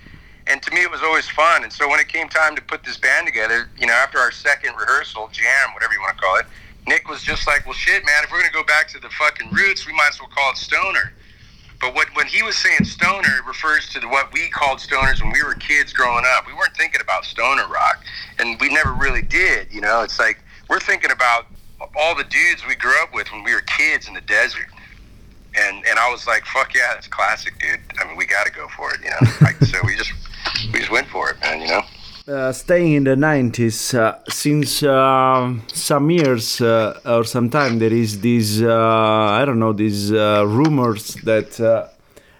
and 0.46 0.62
to 0.62 0.70
me 0.72 0.82
it 0.82 0.90
was 0.90 1.02
always 1.02 1.28
fun. 1.28 1.64
And 1.64 1.72
so 1.72 1.88
when 1.88 2.00
it 2.00 2.08
came 2.08 2.28
time 2.28 2.54
to 2.56 2.62
put 2.62 2.84
this 2.84 2.96
band 2.96 3.26
together, 3.26 3.68
you 3.78 3.86
know, 3.86 3.92
after 3.92 4.18
our 4.18 4.30
second 4.30 4.74
rehearsal, 4.76 5.28
jam, 5.32 5.72
whatever 5.72 5.94
you 5.94 6.00
want 6.00 6.16
to 6.16 6.22
call 6.22 6.36
it, 6.36 6.46
Nick 6.86 7.08
was 7.08 7.22
just 7.22 7.46
like, 7.46 7.64
"Well, 7.64 7.74
shit, 7.74 8.04
man, 8.04 8.24
if 8.24 8.30
we're 8.30 8.40
gonna 8.40 8.52
go 8.52 8.62
back 8.62 8.88
to 8.88 8.98
the 8.98 9.08
fucking 9.10 9.50
roots, 9.50 9.86
we 9.86 9.92
might 9.92 10.10
as 10.10 10.20
well 10.20 10.28
call 10.28 10.50
it 10.52 10.58
stoner." 10.58 11.12
But 11.80 11.94
what 11.94 12.08
when 12.14 12.26
he 12.26 12.42
was 12.42 12.56
saying 12.56 12.84
stoner, 12.84 13.38
it 13.38 13.44
refers 13.46 13.88
to 13.90 14.00
the, 14.00 14.08
what 14.08 14.32
we 14.32 14.48
called 14.50 14.78
stoners 14.78 15.22
when 15.22 15.32
we 15.32 15.42
were 15.42 15.54
kids 15.54 15.92
growing 15.92 16.24
up. 16.36 16.46
We 16.46 16.52
weren't 16.52 16.76
thinking 16.76 17.00
about 17.00 17.24
stoner 17.24 17.66
rock, 17.66 18.04
and 18.38 18.60
we 18.60 18.68
never 18.68 18.92
really 18.92 19.22
did. 19.22 19.72
You 19.72 19.80
know, 19.80 20.02
it's 20.02 20.18
like 20.18 20.38
we're 20.68 20.80
thinking 20.80 21.10
about 21.10 21.46
all 21.96 22.14
the 22.14 22.24
dudes 22.24 22.66
we 22.66 22.74
grew 22.74 23.02
up 23.02 23.14
with 23.14 23.30
when 23.32 23.44
we 23.44 23.54
were 23.54 23.62
kids 23.62 24.08
in 24.08 24.14
the 24.14 24.20
desert 24.22 24.68
and 25.56 25.84
and 25.86 25.98
I 25.98 26.10
was 26.10 26.26
like, 26.26 26.44
"Fuck 26.46 26.74
yeah, 26.74 26.94
that's 26.94 27.06
classic, 27.06 27.58
dude. 27.58 27.80
I 27.98 28.04
mean, 28.04 28.16
we 28.16 28.26
got 28.26 28.46
to 28.46 28.52
go 28.52 28.68
for 28.68 28.92
it, 28.94 29.00
you 29.02 29.10
know." 29.10 29.32
like, 29.40 29.56
so 29.56 29.78
we 29.84 29.96
just 29.96 30.12
we 30.72 30.78
just 30.80 30.90
went 30.90 31.08
for 31.08 31.30
it, 31.30 31.40
man. 31.40 31.60
You 31.60 31.68
know. 31.68 31.82
Uh, 32.26 32.50
staying 32.52 32.94
in 32.94 33.04
the 33.04 33.14
90s, 33.14 33.94
uh, 33.94 34.18
since 34.30 34.82
uh, 34.82 35.54
some 35.74 36.10
years 36.10 36.58
uh, 36.62 36.98
or 37.04 37.22
some 37.22 37.50
time, 37.50 37.78
there 37.78 37.92
is 37.92 38.20
these, 38.20 38.62
uh, 38.62 39.38
I 39.38 39.44
don't 39.44 39.58
know, 39.58 39.74
these 39.74 40.10
uh, 40.10 40.42
rumors 40.46 41.16
that 41.24 41.60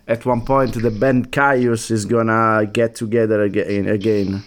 at 0.08 0.25
one 0.25 0.40
point 0.40 0.73
the 0.73 0.90
band 0.90 1.32
Kyuss 1.32 1.90
is 1.90 2.06
gonna 2.06 2.64
get 2.64 2.94
together 2.94 3.42
again. 3.42 3.87
again. 3.87 4.42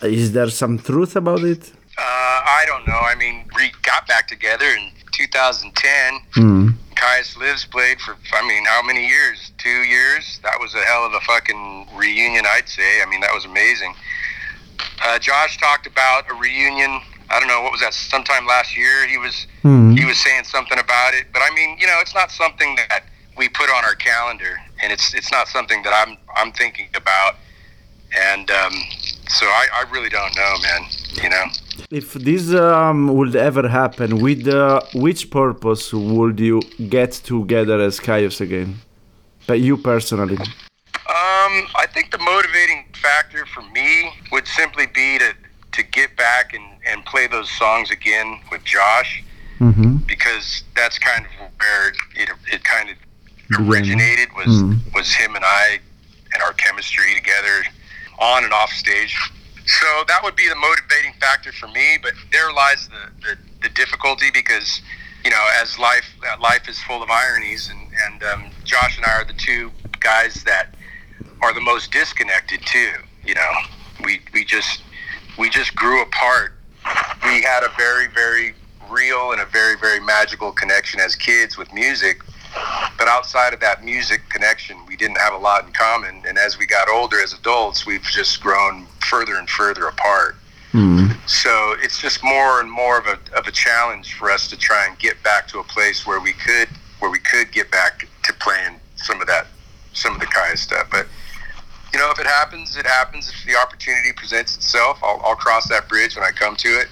Is 0.00 0.32
there 0.32 0.48
some 0.48 0.78
truth 0.78 1.16
about 1.16 1.40
it? 1.40 1.72
I 1.98 2.64
don't 2.66 2.86
know. 2.88 2.98
I 2.98 3.14
mean, 3.14 3.44
we 3.54 3.70
got 3.82 4.06
back 4.06 4.26
together 4.26 4.64
in 4.64 4.90
2010. 5.12 6.20
Mm. 6.36 6.74
Kyuss 6.98 7.36
Lives 7.36 7.64
played 7.64 8.00
for, 8.00 8.16
I 8.32 8.46
mean, 8.46 8.64
how 8.64 8.82
many 8.82 9.06
years? 9.06 9.52
Two 9.56 9.68
years? 9.68 10.40
That 10.42 10.58
was 10.60 10.74
a 10.74 10.80
hell 10.80 11.06
of 11.06 11.12
a 11.12 11.20
fucking 11.20 11.86
reunion, 11.94 12.44
I'd 12.44 12.68
say. 12.68 13.00
I 13.00 13.06
mean, 13.06 13.20
that 13.20 13.32
was 13.32 13.44
amazing. 13.44 13.94
Uh, 15.04 15.18
Josh 15.18 15.58
talked 15.58 15.86
about 15.86 16.28
a 16.28 16.34
reunion. 16.34 17.00
I 17.30 17.38
don't 17.38 17.48
know 17.48 17.62
what 17.62 17.70
was 17.70 17.80
that. 17.82 17.94
Sometime 17.94 18.46
last 18.46 18.76
year, 18.76 19.06
he 19.06 19.16
was 19.16 19.46
mm-hmm. 19.62 19.92
he 19.92 20.04
was 20.04 20.18
saying 20.18 20.44
something 20.44 20.78
about 20.78 21.14
it. 21.14 21.26
But 21.32 21.42
I 21.42 21.54
mean, 21.54 21.76
you 21.78 21.86
know, 21.86 21.98
it's 22.00 22.14
not 22.14 22.32
something 22.32 22.74
that 22.88 23.04
we 23.36 23.48
put 23.48 23.70
on 23.70 23.84
our 23.84 23.94
calendar, 23.94 24.58
and 24.82 24.92
it's 24.92 25.14
it's 25.14 25.30
not 25.30 25.46
something 25.46 25.82
that 25.82 25.92
I'm 25.94 26.16
I'm 26.34 26.52
thinking 26.52 26.88
about. 26.94 27.36
And 28.16 28.50
um, 28.50 28.72
so 29.28 29.46
I, 29.46 29.66
I 29.74 29.90
really 29.90 30.08
don't 30.08 30.34
know, 30.36 30.54
man. 30.62 30.82
You 31.22 31.30
know. 31.30 31.44
If 31.90 32.14
this 32.14 32.52
um, 32.54 33.14
would 33.14 33.36
ever 33.36 33.68
happen, 33.68 34.18
with 34.20 34.46
uh, 34.48 34.80
which 34.94 35.30
purpose 35.30 35.92
would 35.92 36.40
you 36.40 36.60
get 36.88 37.12
together 37.12 37.80
as 37.80 38.00
Kyuss 38.00 38.40
again? 38.40 38.80
But 39.46 39.60
you 39.60 39.76
personally. 39.76 40.36
Um, 40.36 41.66
I 41.74 41.86
think 41.94 42.10
the 42.10 42.18
motivating 42.18 42.84
factor 43.00 43.46
for 43.46 43.62
me 43.62 44.12
would 44.32 44.46
simply 44.46 44.86
be 44.86 45.18
to 45.18 45.32
to 45.72 45.82
get 45.82 46.16
back 46.16 46.54
and, 46.54 46.64
and 46.86 47.04
play 47.04 47.26
those 47.26 47.50
songs 47.50 47.90
again 47.90 48.40
with 48.50 48.64
Josh, 48.64 49.22
mm-hmm. 49.60 49.96
because 49.98 50.64
that's 50.74 50.98
kind 50.98 51.24
of 51.24 51.32
where 51.58 51.88
it, 52.16 52.30
it 52.52 52.64
kind 52.64 52.90
of 52.90 52.96
originated 53.60 54.28
was 54.36 54.48
mm. 54.48 54.94
was 54.94 55.14
him 55.14 55.34
and 55.36 55.44
I 55.44 55.78
and 56.34 56.42
our 56.42 56.52
chemistry 56.52 57.14
together 57.14 57.64
on 58.18 58.44
and 58.44 58.52
off 58.52 58.70
stage. 58.72 59.16
So 59.66 59.86
that 60.08 60.20
would 60.22 60.36
be 60.36 60.48
the 60.48 60.56
motivating 60.56 61.12
factor 61.20 61.52
for 61.52 61.68
me. 61.68 61.98
But 62.02 62.14
there 62.32 62.52
lies 62.52 62.88
the, 62.88 63.10
the, 63.22 63.38
the 63.62 63.68
difficulty 63.74 64.30
because, 64.32 64.80
you 65.24 65.30
know, 65.30 65.48
as 65.60 65.78
life 65.78 66.06
life 66.40 66.68
is 66.68 66.80
full 66.82 67.02
of 67.02 67.10
ironies, 67.10 67.70
and 67.70 67.80
and 68.06 68.22
um, 68.24 68.50
Josh 68.64 68.96
and 68.96 69.04
I 69.04 69.20
are 69.20 69.24
the 69.24 69.34
two 69.34 69.70
guys 70.00 70.42
that 70.44 70.74
are 71.42 71.52
the 71.52 71.60
most 71.60 71.92
disconnected 71.92 72.64
too. 72.64 72.92
You 73.24 73.34
know, 73.34 73.52
we 74.04 74.20
we 74.32 74.44
just 74.44 74.82
we 75.38 75.50
just 75.50 75.74
grew 75.74 76.02
apart. 76.02 76.54
We 77.24 77.42
had 77.42 77.62
a 77.62 77.70
very 77.76 78.06
very 78.06 78.54
real 78.90 79.32
and 79.32 79.40
a 79.40 79.46
very 79.46 79.76
very 79.76 80.00
magical 80.00 80.50
connection 80.50 80.98
as 80.98 81.14
kids 81.14 81.58
with 81.58 81.70
music 81.74 82.22
but 82.98 83.08
outside 83.08 83.54
of 83.54 83.60
that 83.60 83.84
music 83.84 84.22
connection, 84.28 84.76
we 84.86 84.96
didn't 84.96 85.18
have 85.18 85.32
a 85.32 85.38
lot 85.38 85.64
in 85.64 85.72
common. 85.72 86.22
And 86.26 86.38
as 86.38 86.58
we 86.58 86.66
got 86.66 86.88
older 86.88 87.20
as 87.20 87.32
adults, 87.32 87.86
we've 87.86 88.02
just 88.02 88.40
grown 88.40 88.86
further 89.08 89.36
and 89.36 89.48
further 89.48 89.86
apart. 89.86 90.36
Mm. 90.72 91.16
So 91.28 91.74
it's 91.80 92.00
just 92.00 92.22
more 92.22 92.60
and 92.60 92.70
more 92.70 92.98
of 92.98 93.06
a, 93.06 93.18
of 93.36 93.46
a 93.46 93.52
challenge 93.52 94.14
for 94.14 94.30
us 94.30 94.48
to 94.48 94.56
try 94.56 94.86
and 94.86 94.98
get 94.98 95.22
back 95.22 95.48
to 95.48 95.60
a 95.60 95.64
place 95.64 96.06
where 96.06 96.20
we 96.20 96.32
could 96.32 96.68
where 96.98 97.10
we 97.10 97.20
could 97.20 97.52
get 97.52 97.70
back 97.70 98.08
to 98.24 98.32
playing 98.34 98.80
some 98.96 99.20
of 99.20 99.26
that 99.28 99.46
some 99.92 100.14
of 100.14 100.20
the 100.20 100.26
of 100.26 100.58
stuff. 100.58 100.88
But 100.90 101.06
you 101.92 101.98
know, 101.98 102.10
if 102.10 102.18
it 102.18 102.26
happens, 102.26 102.76
it 102.76 102.86
happens. 102.86 103.28
If 103.28 103.46
the 103.46 103.56
opportunity 103.56 104.12
presents 104.12 104.56
itself, 104.56 104.98
I'll, 105.02 105.20
I'll 105.24 105.36
cross 105.36 105.68
that 105.68 105.88
bridge 105.88 106.16
when 106.16 106.24
I 106.24 106.30
come 106.30 106.54
to 106.56 106.68
it. 106.68 106.88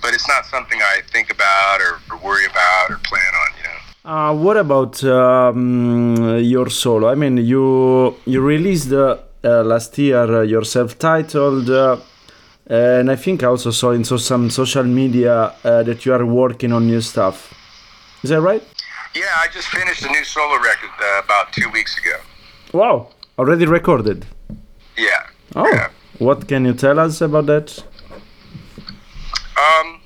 But 0.00 0.14
it's 0.14 0.26
not 0.26 0.46
something 0.46 0.80
I 0.80 1.00
think 1.12 1.30
about 1.30 1.80
or, 1.80 2.00
or 2.10 2.18
worry 2.18 2.46
about 2.46 2.90
or 2.90 2.98
plan 3.04 3.22
on. 3.34 3.56
You 3.58 3.64
know. 3.64 3.71
Uh, 4.04 4.34
what 4.34 4.56
about 4.56 5.02
um, 5.04 6.38
your 6.40 6.68
solo? 6.70 7.08
I 7.08 7.14
mean, 7.14 7.36
you 7.36 8.16
you 8.26 8.40
released 8.40 8.92
uh, 8.92 9.18
uh, 9.44 9.62
last 9.62 9.96
year 9.96 10.40
uh, 10.40 10.42
your 10.42 10.64
self-titled, 10.64 11.70
uh, 11.70 11.98
and 12.66 13.12
I 13.12 13.14
think 13.16 13.44
I 13.44 13.46
also 13.46 13.70
saw 13.70 13.92
in 13.92 14.02
so 14.04 14.16
some 14.16 14.50
social 14.50 14.82
media 14.82 15.54
uh, 15.62 15.84
that 15.84 16.04
you 16.04 16.12
are 16.14 16.26
working 16.26 16.72
on 16.72 16.88
new 16.88 17.00
stuff. 17.00 17.54
Is 18.24 18.30
that 18.30 18.40
right? 18.40 18.62
Yeah, 19.14 19.22
I 19.36 19.46
just 19.52 19.68
finished 19.68 20.02
a 20.04 20.08
new 20.08 20.24
solo 20.24 20.56
record 20.56 20.90
about 21.24 21.52
two 21.52 21.68
weeks 21.70 21.96
ago. 21.98 22.16
Wow! 22.72 23.10
Already 23.38 23.66
recorded. 23.66 24.26
Yeah. 24.96 25.26
Oh, 25.54 25.68
yeah. 25.72 25.90
what 26.18 26.48
can 26.48 26.64
you 26.64 26.74
tell 26.74 26.98
us 26.98 27.20
about 27.20 27.46
that? 27.46 27.84
Um 29.56 30.00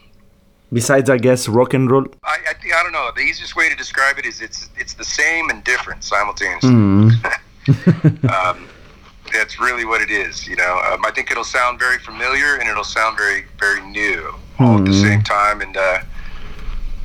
Besides, 0.72 1.08
I 1.08 1.18
guess 1.18 1.48
rock 1.48 1.74
and 1.74 1.90
roll. 1.90 2.06
I, 2.24 2.38
I 2.76 2.82
don't 2.82 2.92
know. 2.92 3.10
The 3.14 3.22
easiest 3.22 3.56
way 3.56 3.68
to 3.68 3.76
describe 3.76 4.18
it 4.18 4.26
is 4.26 4.40
it's 4.40 4.68
it's 4.76 4.94
the 4.94 5.04
same 5.04 5.50
and 5.50 5.62
different 5.64 6.04
simultaneously. 6.04 6.70
Mm. 6.70 8.28
um, 8.30 8.68
that's 9.32 9.58
really 9.58 9.84
what 9.84 10.00
it 10.00 10.10
is. 10.10 10.46
You 10.46 10.56
know, 10.56 10.80
um, 10.90 11.04
I 11.04 11.10
think 11.10 11.30
it'll 11.30 11.44
sound 11.44 11.78
very 11.78 11.98
familiar 11.98 12.56
and 12.56 12.68
it'll 12.68 12.84
sound 12.84 13.16
very 13.16 13.44
very 13.58 13.80
new 13.80 14.34
all 14.58 14.76
mm. 14.76 14.80
at 14.80 14.84
the 14.84 14.94
same 14.94 15.22
time. 15.22 15.60
And 15.60 15.76
uh, 15.76 16.00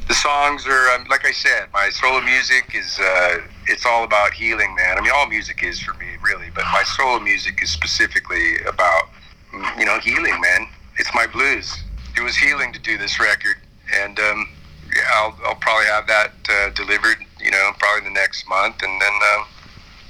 the 0.08 0.14
songs 0.14 0.68
are 0.68 0.90
um, 0.92 1.06
like 1.10 1.26
I 1.26 1.32
said, 1.32 1.68
my 1.74 1.90
solo 1.90 2.22
music 2.22 2.76
is 2.76 3.00
uh, 3.00 3.40
it's 3.68 3.86
all 3.86 4.04
about 4.04 4.34
healing, 4.34 4.76
man. 4.76 4.98
I 4.98 5.02
mean, 5.02 5.12
all 5.16 5.28
music 5.28 5.64
is 5.64 5.80
for 5.80 5.94
me, 5.96 6.08
really, 6.22 6.50
but 6.54 6.66
my 6.74 6.84
solo 6.84 7.20
music 7.20 7.64
is 7.64 7.70
specifically 7.72 8.62
about 8.68 9.10
you 9.78 9.86
know 9.86 10.00
healing, 10.00 10.40
man. 10.42 10.68
It's 10.98 11.14
my 11.16 11.26
blues 11.26 11.84
it 12.18 12.22
was 12.22 12.36
healing 12.36 12.74
to 12.74 12.80
do 12.80 12.98
this 12.98 13.20
record, 13.20 13.56
and 13.96 14.20
um, 14.20 14.50
yeah, 14.96 15.04
I'll, 15.14 15.38
I'll 15.46 15.56
probably 15.56 15.86
have 15.86 16.08
that 16.08 16.32
uh, 16.50 16.70
delivered, 16.72 17.18
you 17.40 17.52
know, 17.52 17.72
probably 17.80 18.08
the 18.10 18.14
next 18.14 18.48
month, 18.48 18.82
and 18.84 19.02
then 19.02 19.14
um, 19.14 19.46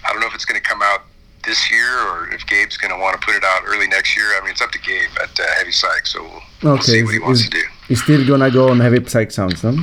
I 0.08 0.12
don't 0.12 0.20
know 0.20 0.28
if 0.28 0.36
it's 0.36 0.46
going 0.46 0.62
to 0.62 0.68
come 0.68 0.82
out 0.82 1.04
this 1.46 1.72
year 1.72 2.00
or 2.08 2.30
if 2.32 2.46
Gabe's 2.46 2.78
going 2.78 2.94
to 2.94 3.00
want 3.00 3.20
to 3.20 3.26
put 3.26 3.36
it 3.36 3.44
out 3.44 3.64
early 3.66 3.88
next 3.88 4.16
year. 4.16 4.28
I 4.38 4.42
mean, 4.42 4.52
it's 4.52 4.62
up 4.62 4.72
to 4.72 4.80
Gabe 4.80 5.10
at 5.22 5.40
uh, 5.40 5.44
Heavy 5.58 5.72
Psych, 5.72 6.06
so 6.06 6.22
we'll, 6.24 6.42
we'll 6.74 6.82
see 6.82 7.04
what 7.04 7.14
he 7.14 7.20
wants 7.20 7.44
to 7.44 7.50
do. 7.50 7.64
He's 7.88 8.04
still 8.04 8.26
going 8.26 8.42
to 8.42 8.52
go 8.52 8.70
on 8.70 8.80
Heavy 8.80 9.04
Psych 9.06 9.32
Sounds, 9.32 9.62
huh? 9.62 9.74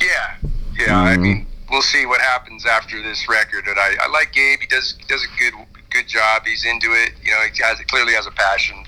Yeah, 0.00 0.36
yeah. 0.78 0.86
Mm. 0.88 0.92
I 0.92 1.16
mean, 1.16 1.46
we'll 1.70 1.82
see 1.82 2.06
what 2.06 2.20
happens 2.20 2.64
after 2.66 3.02
this 3.02 3.28
record. 3.28 3.66
And 3.66 3.78
I, 3.78 3.96
I 4.00 4.08
like 4.08 4.32
Gabe. 4.32 4.60
He 4.60 4.66
does 4.66 4.94
he 4.98 5.04
does 5.06 5.24
a 5.24 5.38
good 5.38 5.54
good 5.90 6.08
job. 6.08 6.44
He's 6.44 6.64
into 6.64 6.92
it. 6.92 7.12
You 7.22 7.30
know, 7.32 7.40
he 7.52 7.62
has 7.62 7.78
clearly 7.86 8.14
has 8.14 8.26
a 8.26 8.30
passion 8.30 8.84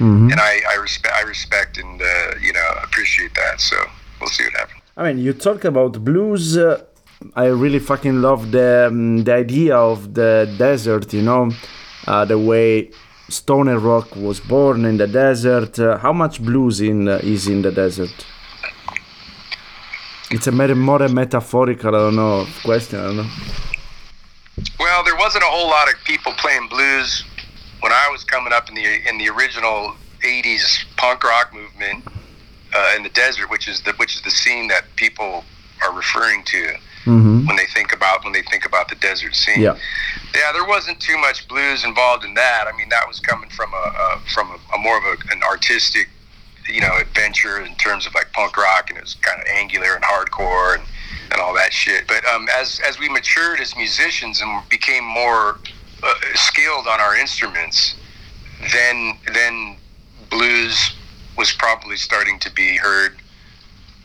Mm-hmm. 0.00 0.32
And 0.32 0.40
I, 0.40 0.62
I 0.70 0.76
respect, 0.76 1.14
I 1.14 1.20
respect 1.20 1.76
and 1.76 2.00
uh, 2.00 2.34
you 2.40 2.54
know 2.54 2.66
appreciate 2.82 3.34
that. 3.34 3.60
So 3.60 3.76
we'll 4.20 4.30
see 4.30 4.44
what 4.44 4.54
happens. 4.54 4.82
I 4.96 5.12
mean, 5.12 5.18
you 5.18 5.32
talk 5.32 5.64
about 5.64 6.04
blues. 6.04 6.56
Uh, 6.56 6.84
I 7.34 7.46
really 7.46 7.78
fucking 7.78 8.20
love 8.20 8.50
the 8.50 8.88
um, 8.88 9.24
the 9.24 9.34
idea 9.34 9.76
of 9.76 10.14
the 10.14 10.52
desert. 10.58 11.12
You 11.12 11.22
know, 11.22 11.50
uh, 12.06 12.24
the 12.24 12.38
way 12.38 12.90
stoner 13.28 13.78
rock 13.78 14.16
was 14.16 14.40
born 14.40 14.84
in 14.84 14.96
the 14.96 15.06
desert. 15.06 15.78
Uh, 15.78 15.98
how 15.98 16.12
much 16.12 16.42
blues 16.42 16.80
in 16.80 17.08
uh, 17.08 17.20
is 17.22 17.46
in 17.46 17.62
the 17.62 17.72
desert? 17.72 18.26
It's 20.32 20.46
a 20.46 20.52
more, 20.52 20.74
more 20.76 21.08
metaphorical, 21.08 21.94
I 21.94 21.98
don't 21.98 22.16
know, 22.16 22.46
question. 22.62 23.00
I 23.00 23.02
don't 23.02 23.16
know. 23.16 23.30
Well, 24.78 25.02
there 25.02 25.16
wasn't 25.16 25.42
a 25.42 25.48
whole 25.48 25.68
lot 25.68 25.88
of 25.92 25.94
people 26.04 26.32
playing 26.34 26.68
blues 26.68 27.24
when 27.80 27.92
I 27.92 28.08
was 28.12 28.22
coming 28.24 28.52
up 28.52 28.68
in 28.68 28.74
the 28.74 29.08
in 29.08 29.18
the 29.18 29.28
original 29.28 29.94
'80s 30.22 30.84
punk 30.96 31.24
rock 31.24 31.52
movement 31.52 32.04
uh, 32.74 32.94
in 32.96 33.02
the 33.02 33.08
desert, 33.10 33.50
which 33.50 33.68
is 33.68 33.80
the 33.82 33.92
which 33.94 34.16
is 34.16 34.22
the 34.22 34.30
scene 34.30 34.68
that 34.68 34.84
people 34.96 35.44
are 35.82 35.92
referring 35.94 36.42
to 36.44 36.74
hmm 37.04 37.46
when 37.46 37.56
they 37.56 37.66
think 37.66 37.92
about 37.92 38.22
when 38.24 38.32
they 38.32 38.42
think 38.42 38.66
about 38.66 38.88
the 38.88 38.94
desert 38.96 39.34
scene. 39.34 39.60
Yeah. 39.60 39.76
Yeah, 40.34 40.52
there 40.52 40.64
wasn't 40.64 41.00
too 41.00 41.18
much 41.18 41.48
blues 41.48 41.84
involved 41.84 42.24
in 42.24 42.34
that. 42.34 42.66
I 42.72 42.76
mean, 42.76 42.88
that 42.90 43.08
was 43.08 43.18
coming 43.18 43.50
from 43.50 43.72
a, 43.72 43.76
a 43.76 44.20
from 44.32 44.50
a, 44.50 44.76
a 44.76 44.78
more 44.78 44.98
of 44.98 45.04
a, 45.04 45.32
an 45.32 45.42
artistic, 45.42 46.08
you 46.68 46.80
know, 46.80 46.98
adventure 47.00 47.60
in 47.60 47.74
terms 47.76 48.06
of 48.06 48.14
like 48.14 48.32
punk 48.32 48.56
rock, 48.56 48.90
and 48.90 48.98
it 48.98 49.02
was 49.02 49.14
kind 49.14 49.40
of 49.40 49.46
angular 49.48 49.94
and 49.94 50.04
hardcore 50.04 50.76
and, 50.78 50.84
and 51.32 51.40
all 51.40 51.54
that 51.54 51.72
shit. 51.72 52.06
But 52.06 52.24
um, 52.26 52.48
as 52.56 52.80
as 52.86 52.98
we 52.98 53.08
matured 53.08 53.60
as 53.60 53.74
musicians 53.74 54.40
and 54.40 54.68
became 54.68 55.04
more 55.04 55.58
uh, 56.02 56.14
skilled 56.34 56.86
on 56.86 57.00
our 57.00 57.16
instruments, 57.16 57.96
then 58.72 59.18
then 59.32 59.76
blues 60.30 60.94
was 61.40 61.52
probably 61.52 61.96
starting 61.96 62.38
to 62.38 62.50
be 62.52 62.76
heard 62.76 63.16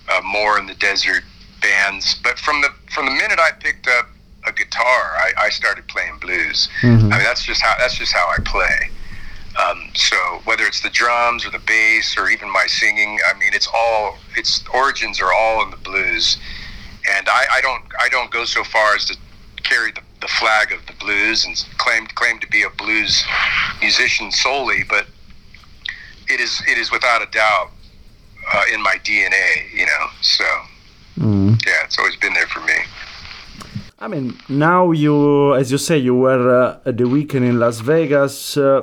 uh, 0.10 0.22
more 0.24 0.58
in 0.58 0.66
the 0.68 0.74
desert 0.76 1.24
bands. 1.62 2.16
But 2.24 2.40
from 2.40 2.62
the 2.62 2.70
from 2.94 3.06
the 3.08 3.12
minute 3.12 3.40
I 3.40 3.52
picked 3.52 3.88
up 3.88 4.08
a 4.48 4.54
guitar, 4.54 5.02
I, 5.26 5.34
I 5.38 5.50
started 5.50 5.86
playing 5.88 6.18
blues. 6.20 6.70
Mhm. 6.82 7.12
I 7.12 7.18
mean, 7.18 7.24
that's 7.30 7.44
just 7.46 7.62
how 7.62 7.76
that's 7.78 7.98
just 7.98 8.14
how 8.14 8.26
I 8.30 8.38
play. 8.46 8.90
Um, 9.62 9.90
so 9.96 10.16
whether 10.46 10.64
it's 10.66 10.82
the 10.82 10.90
drums 10.90 11.46
or 11.46 11.52
the 11.52 11.60
bass 11.60 12.18
or 12.18 12.30
even 12.30 12.50
my 12.52 12.66
singing, 12.68 13.20
I 13.30 13.38
mean, 13.38 13.52
it's 13.54 13.68
all 13.74 14.18
its 14.38 14.64
origins 14.74 15.20
are 15.20 15.34
all 15.34 15.62
in 15.64 15.72
the 15.72 15.78
blues. 15.90 16.38
And 17.18 17.28
I, 17.28 17.44
I 17.58 17.62
don't 17.62 17.84
I 18.00 18.08
don't 18.10 18.32
go 18.32 18.46
so 18.46 18.64
far 18.64 18.96
as 18.96 19.04
to 19.06 19.18
carry 19.64 19.92
the, 19.92 20.02
the 20.22 20.28
flag 20.40 20.72
of 20.72 20.86
the 20.88 20.94
blues 21.04 21.44
and 21.46 21.54
claim 21.80 22.08
claim 22.16 22.40
to 22.40 22.48
be 22.48 22.64
a 22.64 22.70
blues 22.70 23.26
musician 23.82 24.32
solely, 24.32 24.84
but 24.88 25.08
it 26.28 26.40
is 26.40 26.62
it 26.68 26.78
is 26.78 26.92
without 26.92 27.22
a 27.22 27.30
doubt 27.32 27.70
uh, 28.54 28.64
in 28.74 28.82
my 28.82 28.96
DNA, 29.04 29.48
you 29.74 29.86
know. 29.86 30.06
So 30.22 30.46
Mm. 31.18 31.58
yeah, 31.66 31.86
it's 31.86 31.98
always 31.98 32.18
been 32.18 32.34
there 32.34 32.48
for 32.48 32.60
me. 32.60 32.74
I 34.00 34.08
mean, 34.10 34.38
now 34.50 34.92
you, 34.92 35.56
as 35.56 35.72
you 35.72 35.78
say, 35.78 35.98
you 35.98 36.14
were 36.14 36.46
uh, 36.64 36.78
at 36.90 36.98
the 36.98 37.08
weekend 37.08 37.46
in 37.46 37.58
Las 37.58 37.80
Vegas. 37.80 38.58
Uh, 38.58 38.82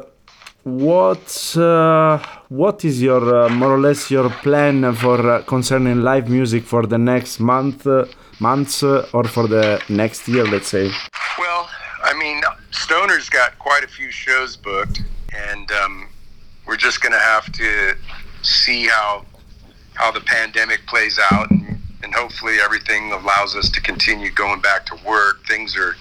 what 0.64 1.56
uh, 1.56 2.18
what 2.48 2.84
is 2.84 3.02
your 3.02 3.22
uh, 3.44 3.48
more 3.50 3.72
or 3.72 3.80
less 3.80 4.10
your 4.10 4.30
plan 4.30 4.94
for 4.94 5.18
uh, 5.30 5.42
concerning 5.42 6.02
live 6.02 6.30
music 6.30 6.64
for 6.64 6.86
the 6.86 6.96
next 6.98 7.38
month, 7.40 7.86
uh, 7.86 8.06
months, 8.40 8.82
uh, 8.82 9.06
or 9.12 9.24
for 9.24 9.46
the 9.46 9.82
next 9.90 10.26
year? 10.28 10.44
Let's 10.46 10.68
say. 10.68 10.90
Well, 11.38 11.68
I 12.02 12.14
mean, 12.14 12.40
Stoner's 12.70 13.28
got 13.28 13.58
quite 13.58 13.84
a 13.84 13.88
few 13.88 14.10
shows 14.10 14.56
booked, 14.56 15.02
and 15.50 15.70
um, 15.72 16.08
we're 16.66 16.76
just 16.76 17.02
going 17.02 17.12
to 17.12 17.18
have 17.18 17.50
to 17.52 17.96
see 18.42 18.86
how 18.86 19.24
how 19.94 20.10
the 20.10 20.20
pandemic 20.20 20.86
plays 20.86 21.18
out, 21.30 21.50
and, 21.50 21.78
and 22.02 22.14
hopefully 22.14 22.56
everything 22.62 23.12
allows 23.12 23.54
us 23.54 23.68
to 23.70 23.80
continue 23.80 24.30
going 24.30 24.60
back 24.60 24.86
to 24.86 24.96
work. 25.06 25.44
Things 25.46 25.76
are 25.76 25.94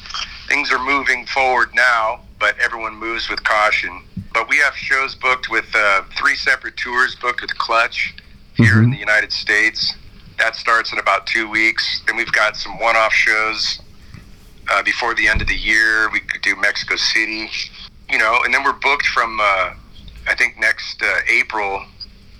things 0.47 0.71
are 0.71 0.79
moving 0.79 1.25
forward 1.25 1.69
now, 1.75 2.21
but 2.39 2.57
everyone 2.59 2.95
moves 2.95 3.29
with 3.29 3.43
caution. 3.43 4.01
But 4.33 4.47
we 4.49 4.57
have 4.57 4.75
shows 4.75 5.13
booked 5.15 5.49
with 5.49 5.65
uh, 5.75 6.03
three 6.17 6.35
separate 6.35 6.77
tours 6.77 7.15
booked 7.15 7.41
with 7.41 7.57
Clutch 7.57 8.15
here 8.55 8.81
in 8.81 8.89
the 8.89 8.97
United 8.97 9.31
States. 9.31 9.93
That 10.37 10.55
starts 10.55 10.93
in 10.93 10.99
about 10.99 11.27
two 11.27 11.49
weeks. 11.49 12.01
Then 12.07 12.15
we've 12.15 12.31
got 12.31 12.55
some 12.55 12.79
one-off 12.79 13.13
shows 13.13 13.81
uh, 14.71 14.81
before 14.83 15.13
the 15.13 15.27
end 15.27 15.41
of 15.41 15.47
the 15.47 15.55
year. 15.55 16.09
We 16.11 16.21
could 16.21 16.41
do 16.41 16.55
Mexico 16.55 16.95
City, 16.95 17.49
you 18.09 18.17
know, 18.17 18.39
and 18.43 18.53
then 18.53 18.63
we're 18.63 18.73
booked 18.73 19.05
from 19.07 19.39
uh, 19.41 19.73
I 20.27 20.35
think 20.35 20.57
next 20.59 21.01
uh, 21.01 21.19
April 21.27 21.83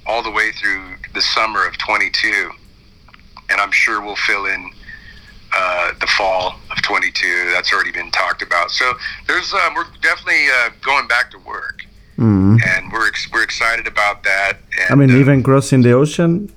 all 0.06 0.24
the 0.24 0.32
way 0.32 0.52
through 0.52 0.82
the 1.14 1.22
summer 1.22 1.66
of 1.68 1.78
22, 1.78 2.50
and 3.50 3.60
I'm 3.62 3.72
sure 3.72 4.02
we'll 4.02 4.16
fill 4.16 4.46
in 4.46 4.70
uh, 5.56 5.92
the 6.00 6.08
fall 6.08 6.56
of 6.72 6.82
22. 6.82 7.52
That's 7.54 7.74
already 7.74 7.92
been 7.92 8.12
talked 8.12 8.42
about. 8.42 8.72
So 8.72 8.94
there's 9.28 9.54
uh, 9.54 9.70
we're 9.76 9.86
definitely 10.02 10.46
uh, 10.48 10.70
going 10.82 11.08
back 11.08 11.32
to 11.32 11.38
work, 11.40 11.86
Mm. 12.18 12.60
and 12.68 12.92
we're 12.92 13.08
ex- 13.08 13.28
we're 13.34 13.42
excited 13.44 13.88
about 13.88 14.24
that. 14.24 14.58
And, 14.80 14.92
I 14.92 14.96
mean, 14.96 15.12
uh, 15.16 15.20
even 15.20 15.42
crossing 15.42 15.82
the 15.82 15.92
ocean. 15.94 16.52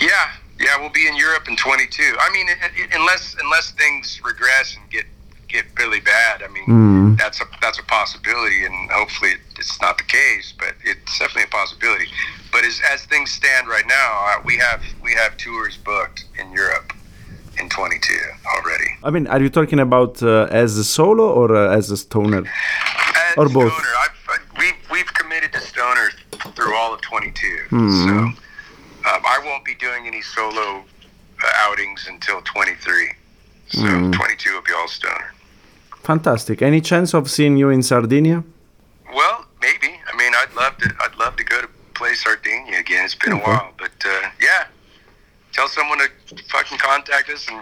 yeah, 0.00 0.30
yeah, 0.60 0.78
we'll 0.78 0.90
be 0.90 1.08
in 1.08 1.16
Europe 1.16 1.48
in 1.48 1.56
22. 1.56 2.02
I 2.20 2.30
mean, 2.32 2.46
i 2.48 2.66
i 2.66 2.96
unless 2.96 3.34
unless 3.42 3.72
things 3.72 4.20
regress 4.24 4.76
and 4.76 4.88
get 4.90 5.04
get 5.56 5.64
really 5.82 6.00
bad, 6.16 6.36
I 6.46 6.48
mean, 6.56 6.68
Mm. 6.68 7.18
that's 7.22 7.38
a 7.44 7.46
that's 7.64 7.78
a 7.84 7.86
possibility, 7.98 8.58
and 8.68 8.76
hopefully 9.00 9.32
it's 9.60 9.76
not 9.86 9.94
the 10.02 10.08
case, 10.20 10.46
but 10.62 10.72
it's 10.90 11.12
definitely 11.20 11.48
a 11.52 11.54
possibility. 11.60 12.08
But 12.52 12.60
as 12.70 12.76
as 12.94 12.98
things 13.12 13.28
stand 13.40 13.64
right 13.76 13.88
now, 14.00 14.08
uh, 14.28 14.36
we 14.48 14.54
have 14.66 14.80
we 15.06 15.12
have 15.20 15.30
tours 15.44 15.74
booked 15.90 16.20
in 16.40 16.46
Europe 16.62 16.88
in 17.60 17.66
22 17.68 18.20
already. 18.52 18.90
I 19.08 19.10
mean, 19.14 19.24
are 19.34 19.40
you 19.44 19.50
talking 19.58 19.80
about 19.88 20.12
uh, 20.22 20.62
as 20.62 20.70
a 20.84 20.86
solo 20.96 21.26
or 21.40 21.48
uh, 21.62 21.78
as 21.78 21.84
a 21.96 21.98
stoner? 22.06 22.42
As 23.28 23.34
Or 23.40 23.46
both. 23.58 23.72
Stoner, 23.72 23.94
I've, 24.04 24.18
uh, 24.32 24.38
we've 24.60 24.80
we've 24.94 25.12
committed 25.20 25.50
to 25.56 25.60
Stoner 25.72 26.08
through 26.56 26.74
all 26.80 26.90
of 26.96 27.00
22, 27.00 27.58
Hmm. 27.74 27.90
so 28.04 28.12
um, 29.08 29.22
I 29.34 29.38
won't 29.46 29.64
be 29.72 29.76
doing 29.86 30.02
any 30.12 30.22
solo 30.36 30.66
uh, 31.44 31.64
outings 31.66 32.00
until 32.14 32.38
23. 32.42 33.12
So 33.78 33.80
Hmm. 33.86 34.10
22 34.12 34.52
will 34.54 34.66
be 34.70 34.74
all 34.78 34.88
Stoner. 35.00 35.28
Fantastic. 36.04 36.62
Any 36.62 36.80
chance 36.80 37.14
of 37.14 37.30
seeing 37.30 37.56
you 37.56 37.70
in 37.70 37.82
Sardinia? 37.82 38.44
Well, 39.14 39.46
maybe. 39.60 39.90
I 40.10 40.16
mean, 40.16 40.32
I'd 40.36 40.54
love 40.54 40.76
to. 40.78 40.94
I'd 41.02 41.16
love 41.16 41.36
to 41.36 41.44
go 41.44 41.60
to 41.62 41.68
play 41.94 42.14
Sardinia 42.14 42.78
again. 42.78 43.04
It's 43.06 43.14
been 43.14 43.32
Okay. 43.34 43.42
a 43.42 43.46
while, 43.46 43.72
but 43.78 43.92
uh, 44.04 44.28
yeah. 44.40 44.66
Tell 45.52 45.68
someone 45.68 45.98
to 45.98 46.08
fucking 46.50 46.78
contact 46.78 47.30
us 47.30 47.46
and 47.48 47.58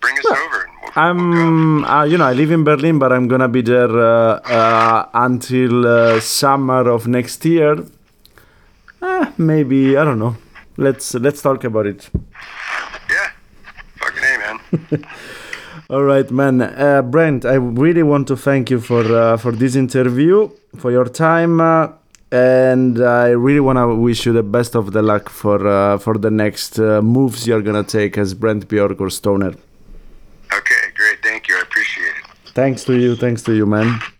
bring 0.00 0.16
us 0.18 0.24
Well, 0.24 0.38
over, 0.44 0.62
and 0.64 0.72
we'll, 0.82 0.92
we'll. 0.94 1.04
I'm, 1.04 1.84
uh, 1.84 2.04
you 2.04 2.16
know, 2.18 2.24
I 2.24 2.32
live 2.32 2.50
in 2.50 2.64
Berlin, 2.64 2.98
but 2.98 3.12
I'm 3.12 3.28
gonna 3.28 3.48
be 3.48 3.60
there 3.62 3.90
uh, 3.90 4.40
uh, 4.60 5.08
until 5.14 5.86
uh, 5.86 6.20
summer 6.20 6.88
of 6.88 7.06
next 7.06 7.44
year. 7.44 7.84
Uh, 9.02 9.30
maybe 9.36 9.96
I 9.96 10.04
don't 10.04 10.18
know. 10.18 10.36
Let's 10.78 11.14
let's 11.14 11.42
talk 11.42 11.62
about 11.64 11.86
it. 11.86 12.08
Yeah. 13.10 13.30
Fucking 13.98 14.22
hey, 14.22 14.36
man. 14.38 15.04
All 15.90 16.02
right, 16.02 16.30
man. 16.30 16.60
Uh, 16.60 17.00
Brant, 17.00 17.46
I 17.46 17.54
really 17.54 18.02
want 18.02 18.28
to 18.28 18.36
thank 18.36 18.68
you 18.68 18.78
for 18.78 19.00
uh, 19.10 19.38
for 19.38 19.52
this 19.52 19.74
interview, 19.74 20.50
for 20.76 20.90
your 20.90 21.06
time, 21.08 21.62
uh, 21.62 21.88
and 22.30 23.02
I 23.02 23.28
really 23.30 23.60
want 23.60 23.78
to 23.78 23.94
wish 23.94 24.26
you 24.26 24.34
the 24.34 24.42
best 24.42 24.76
of 24.76 24.92
the 24.92 25.00
luck 25.00 25.30
for 25.30 25.66
uh, 25.66 25.96
for 25.96 26.18
the 26.18 26.30
next 26.30 26.78
uh, 26.78 27.00
moves 27.00 27.46
you're 27.46 27.62
gonna 27.62 27.84
take 27.84 28.18
as 28.18 28.34
Brant 28.34 28.68
Bjork 28.68 29.00
or 29.00 29.08
Stoner. 29.08 29.54
okay, 30.52 30.82
great. 30.94 31.22
Thank 31.22 31.48
you. 31.48 31.56
I 31.56 31.62
appreciate 31.62 32.14
it. 32.20 32.52
Thanks 32.52 32.84
to 32.84 32.92
you. 32.92 33.16
Thanks 33.16 33.42
to 33.44 33.54
you, 33.54 33.64
man. 33.64 33.98